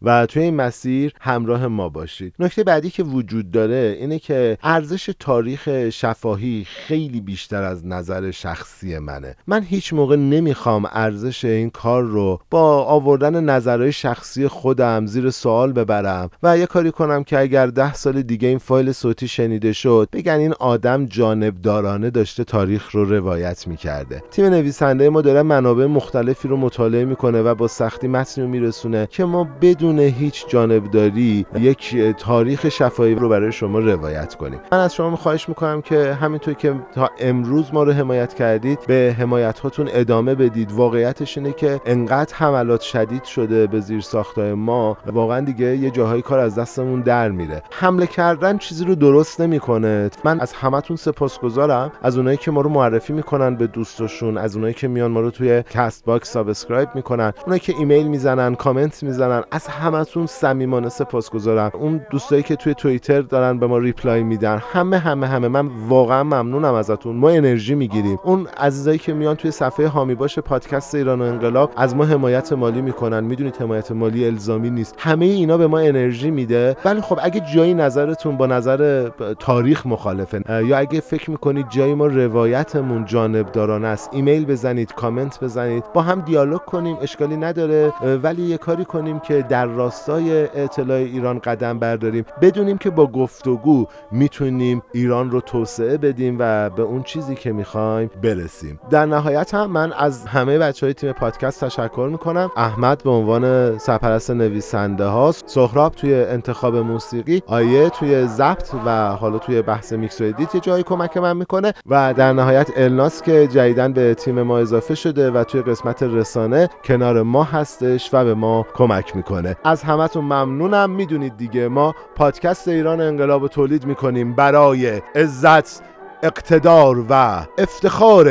و 0.02 0.26
توی 0.26 0.44
این 0.44 0.56
مسیر 0.56 1.14
همراه 1.22 1.68
ما 1.68 1.90
باشید. 1.90 2.34
نکته 2.40 2.64
بعدی 2.64 2.90
که 2.90 3.04
وجود 3.04 3.52
داره 3.52 3.98
اینه 4.00 4.20
که 4.20 4.58
ارزش 4.64 5.10
تاریخ 5.20 5.90
شفاهی 5.90 6.66
خیلی 6.68 7.22
بیشتر 7.22 7.64
از 7.64 7.86
نظر 7.88 8.32
شخصی 8.32 9.00
منه. 9.00 9.36
من 9.48 9.64
هیچ 9.64 9.94
موقع 9.94 10.16
نمی‌خوام 10.16 10.86
ارزش 10.92 11.46
این 11.46 11.70
کار 11.70 12.04
رو 12.04 12.40
با 12.50 12.84
آوردن 12.84 13.44
نظرهای 13.44 13.92
شخصی 13.92 14.48
خودم 14.48 15.06
زیر 15.06 15.30
سوال 15.30 15.72
ببرم 15.72 16.30
و 16.44 16.58
یه 16.58 16.66
کاری 16.66 16.92
کنم 16.92 17.24
که 17.24 17.40
اگر 17.40 17.68
ده 17.68 17.94
سال 17.94 18.22
دیگه 18.22 18.48
این 18.48 18.58
فایل 18.58 18.92
صوتی 18.92 19.28
شنیده 19.28 19.74
شد 19.74 20.10
بگن 20.14 20.34
این 20.34 20.54
آدم 20.54 21.06
جانبدارانه 21.06 22.10
داشته 22.10 22.44
تاریخ 22.44 22.92
رو 22.92 23.06
روایت 23.06 23.68
می‌کرده. 23.68 24.24
تیم 24.32 24.46
نویسنده 24.46 25.10
ما 25.16 25.22
داره 25.22 25.42
منابع 25.42 25.86
مختلفی 25.86 26.48
رو 26.48 26.58
مطالعه 26.58 27.06
می‌کنه 27.06 27.42
و 27.42 27.56
با 27.56 27.68
سختی 27.68 28.08
متن 28.08 28.42
رو 28.42 28.48
میرسونه 28.48 29.08
که 29.12 29.26
ما 29.26 29.48
بدون 29.62 30.00
هیچ 30.00 30.48
جانبداری 30.48 31.46
یک 31.60 31.98
تاریخ 32.18 32.70
شفاهی 32.70 33.16
رو 33.16 33.30
برای 33.30 33.52
شما 33.52 33.80
روایت 33.80 34.36
کنیم. 34.36 34.60
من 34.72 34.80
از 34.80 34.96
شما 34.96 35.16
خواهش 35.16 35.50
می‌کنم 35.50 35.82
که 35.82 36.14
همینطور 36.14 36.54
که 36.54 36.76
تا 36.96 37.10
امروز 37.20 37.74
ما 37.74 37.84
رو 37.84 37.92
حمایت 37.92 38.34
کردید 38.34 38.80
به 38.88 39.16
حمایت 39.20 39.60
هاتون 39.60 39.90
ادامه 39.92 40.36
بدید. 40.36 40.72
واقعیتش 40.72 41.38
اینه 41.38 41.54
که 41.54 41.82
انقدر 41.86 42.36
حملات 42.36 42.82
شدید 42.82 43.24
شده 43.24 43.68
به 43.68 43.80
زیر 43.80 44.02
ساختای 44.02 44.54
ما 44.54 44.98
واقعا 45.06 45.40
دیگه 45.40 45.78
یه 45.78 45.90
جاهای 45.90 46.22
کار 46.22 46.40
از 46.40 46.56
دستمون 46.56 47.02
در 47.02 47.32
میره. 47.32 47.62
حمله 47.72 48.08
کردن 48.08 48.58
چیزی 48.58 48.86
رو 48.86 48.96
درست 48.96 49.42
نمی‌کنه. 49.42 50.10
من 50.24 50.40
از 50.40 50.54
همتون 50.54 50.98
سپاسگزارم. 50.98 51.92
از 52.02 52.18
اونایی 52.18 52.38
که 52.38 52.52
ما 52.52 52.62
رو 52.62 52.70
معرفی 52.70 53.14
می‌کنن 53.14 53.56
به 53.56 53.68
دوستشون 53.68 54.38
از 54.38 54.56
اونایی 54.56 54.74
که 54.74 54.88
ما 55.12 55.20
رو 55.20 55.32
توی 55.32 55.64
Castbox 55.64 56.32
subscribe 56.32 56.90
می‌کنن. 56.96 57.34
اونایی 57.44 57.60
که 57.60 57.74
ایمیل 57.80 58.08
می‌زنن 58.08 58.56
کامنت 58.56 59.04
می‌زنن 59.04 59.44
از 59.52 59.68
همتون 59.68 60.26
صمیمانه 60.26 60.90
سپاسگزارم 60.90 61.72
اون 61.74 62.02
دوستایی 62.10 62.44
که 62.44 62.56
توی 62.56 62.74
توییتر 62.74 63.22
دارن 63.22 63.60
به 63.60 63.68
ما 63.68 63.78
reply 63.78 64.24
میدن. 64.24 64.62
همه 64.72 64.98
همه 64.98 65.28
همه. 65.28 65.48
من 65.48 65.70
واقعا 65.88 66.24
ممنونم 66.24 66.74
ازتون. 66.74 67.16
ما 67.16 67.30
انرژی 67.30 67.76
می‌گیریم. 67.76 68.20
اون 68.24 68.48
عزیزایی 68.58 68.98
که 68.98 69.14
میان 69.14 69.36
توی 69.36 69.52
صفحه 69.52 69.88
حامی 69.88 70.16
باش 70.16 70.40
پادکست 70.40 70.96
ایران 70.96 71.22
و 71.22 71.24
انقلاب 71.24 71.72
از 71.78 71.96
ما 71.96 72.06
حمایت 72.06 72.54
مالی 72.54 72.82
می‌کنن. 72.82 73.24
می‌دونید 73.24 73.56
حمایت 73.56 73.92
مالی 73.92 74.26
الزامی 74.26 74.70
نیست. 74.70 74.96
همه 74.98 75.26
اینا 75.26 75.58
به 75.58 75.68
ما 75.68 75.80
انرژی 75.80 76.32
میده. 76.32 76.78
ولی 76.86 77.02
خب 77.02 77.20
اگه 77.24 77.42
جایی 77.56 77.74
نظرتون 77.74 78.38
با 78.38 78.48
نظر 78.48 79.10
تاریخ 79.40 79.86
مخالفه 79.86 80.42
یا 80.66 80.78
اگه 80.78 81.00
فکر 81.00 81.32
می‌کنید 81.32 81.70
جایی 81.70 81.94
ما 81.94 82.08
روایتمون 82.08 83.06
جانبدارانه 83.06 83.88
است 83.88 84.10
ایمیل 84.14 84.46
بزنید. 84.46 84.92
کامنت 84.96 85.44
بزنید. 85.44 85.84
با 85.94 86.02
هم 86.02 86.22
دیالوگ 86.22 86.62
کنیم 86.62 86.98
اشکالی 87.02 87.38
نداره 87.38 87.94
ولی 88.24 88.42
یه 88.42 88.58
کاری 88.58 88.86
کنیم 88.86 89.20
که 89.20 89.42
در 89.42 89.66
راستای 89.66 90.44
اعتلای 90.44 90.98
ایران 90.98 91.40
قدم 91.40 91.80
برداریم. 91.80 92.26
بدونیم 92.42 92.78
که 92.78 92.90
با 92.90 93.08
گفتگو 93.08 93.86
می‌تونیم 94.12 94.82
ایران 94.94 95.32
رو 95.32 95.42
توسعه 95.42 95.98
بدیم 95.98 96.36
و 96.40 96.70
به 96.70 96.82
اون 96.82 97.04
چیزی 97.04 97.36
که 97.36 97.52
می‌خوایم 97.52 98.10
برسیم. 98.24 98.80
در 98.90 99.06
نهایت 99.06 99.54
هم 99.54 99.72
من 99.72 99.94
از 99.94 100.26
همه 100.26 100.58
بچه 100.58 100.86
های 100.86 100.94
تیم 100.94 101.12
پادکست 101.12 101.66
تشکر 101.66 102.08
می‌کنم. 102.12 102.52
احمد 102.58 103.04
به 103.04 103.10
عنوان 103.10 103.78
سرپرست 103.78 104.32
نویسنده 104.32 105.06
هاست. 105.06 105.44
سهراب 105.48 105.96
توی 105.96 106.14
انتخاب 106.14 106.76
موسیقی 106.76 107.42
آیه 107.48 107.90
توی 107.90 108.28
ضبط 108.28 108.70
و 108.86 109.10
حالا 109.10 109.38
توی 109.38 109.62
بحث 109.62 109.94
میکس 109.94 110.22
و 110.22 110.24
edit 110.24 110.56
یه 110.56 110.62
جایی 110.62 110.84
کمک 110.84 111.18
من 111.18 111.38
می‌کنه. 111.38 111.74
و 111.90 112.14
در 112.14 112.34
نهایت 112.34 112.72
الناز 112.76 113.22
که 113.22 113.48
جدیدا 113.48 113.94
به 113.94 114.14
تیم 114.14 114.42
ما 114.42 114.58
اضافه 114.58 114.85
شده 114.94 115.32
و 115.32 115.44
توی 115.44 115.62
قسمت 115.62 116.04
رسانه 116.04 116.70
کنار 116.84 117.22
ما 117.22 117.44
هستش 117.44 118.10
و 118.14 118.26
به 118.26 118.34
ما 118.34 118.66
کمک 118.74 119.16
می‌کنه. 119.16 119.56
از 119.64 119.84
همتون 119.84 120.24
ممنونم. 120.24 120.90
می‌دونید 120.90 121.38
دیگه 121.38 121.68
ما 121.68 121.96
پادکست 122.16 122.68
ایران 122.68 123.02
انقلاب 123.02 123.48
تولید 123.48 123.86
می‌کنیم 123.86 124.34
برای 124.34 125.02
عزت 125.16 125.84
اقتدار 126.24 127.06
و 127.10 127.46
افتخار 127.58 128.30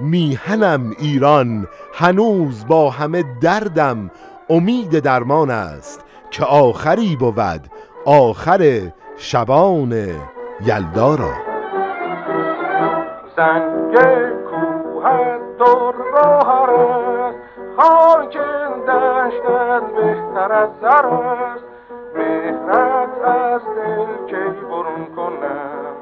میهنم 0.00 0.92
ایران. 0.98 1.66
هنوز 1.94 2.66
با 2.66 2.90
همه 2.90 3.24
دردم 3.40 4.10
امید 4.50 4.98
درمان 4.98 5.50
است 5.50 6.04
که 6.30 6.44
آخری 6.44 7.16
بود 7.16 7.68
آخر 8.04 8.92
شبان 9.16 9.92
یلدارا 10.66 11.30
سنگ 13.36 13.94
کوه 14.50 15.35
دور 15.58 15.94
راهر 16.12 16.70
است 16.70 17.38
خاک 17.76 18.38
دشتت 18.86 19.82
بهتر 19.96 20.52
از 20.52 20.68
سر 20.80 21.06
است. 21.06 21.64
مهرت 22.14 23.24
از 23.24 23.60
دل 23.64 24.26
کی 24.26 24.50
برون 24.66 25.06
کنم؟ 25.16 25.94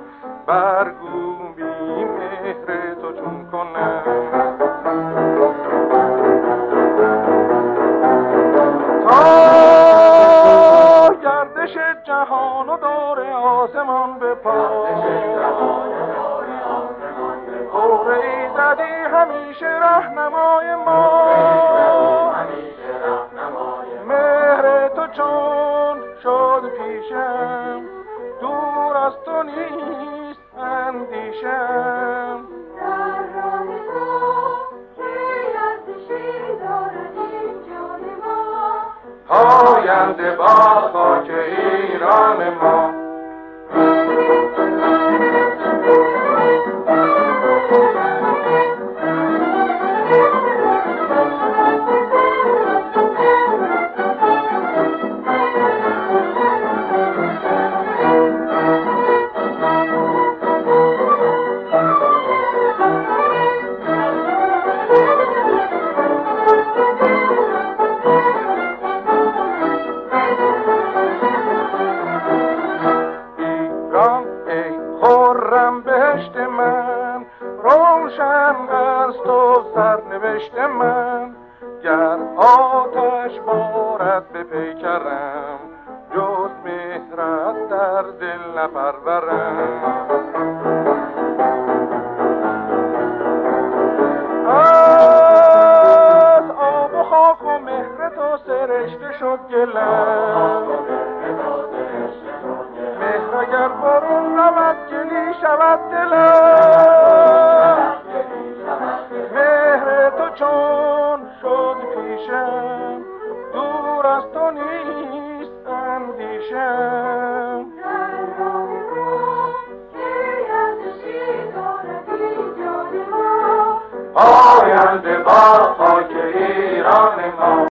برگو 0.46 1.36
بی 1.56 2.04
مهر 2.04 2.94
تو 2.94 3.12
چون 3.12 3.46
کنم؟ 3.52 4.02
تا 9.08 11.14
گردش 11.22 11.78
جهان 12.06 12.68
و 12.68 12.76
دور 12.76 13.20
آسمان 13.32 14.18
به 14.18 14.34
پا. 14.34 14.84
ای 17.74 18.48
زدی 18.56 18.92
همیشه 19.12 19.66
رهنمای 19.66 20.74
ما. 20.74 22.34
مهر 24.08 24.88
تو 24.88 25.06
چون 25.06 25.98
شد 26.22 26.72
پیشم 26.78 27.82
دور 28.40 28.96
از 28.96 29.12
تو 29.24 29.42
نیست 29.42 30.40
ما 30.58 31.04
پاینده 39.28 40.36
با 40.36 40.46
خاک 40.92 41.30
ایران 41.30 42.54
ما. 42.54 42.93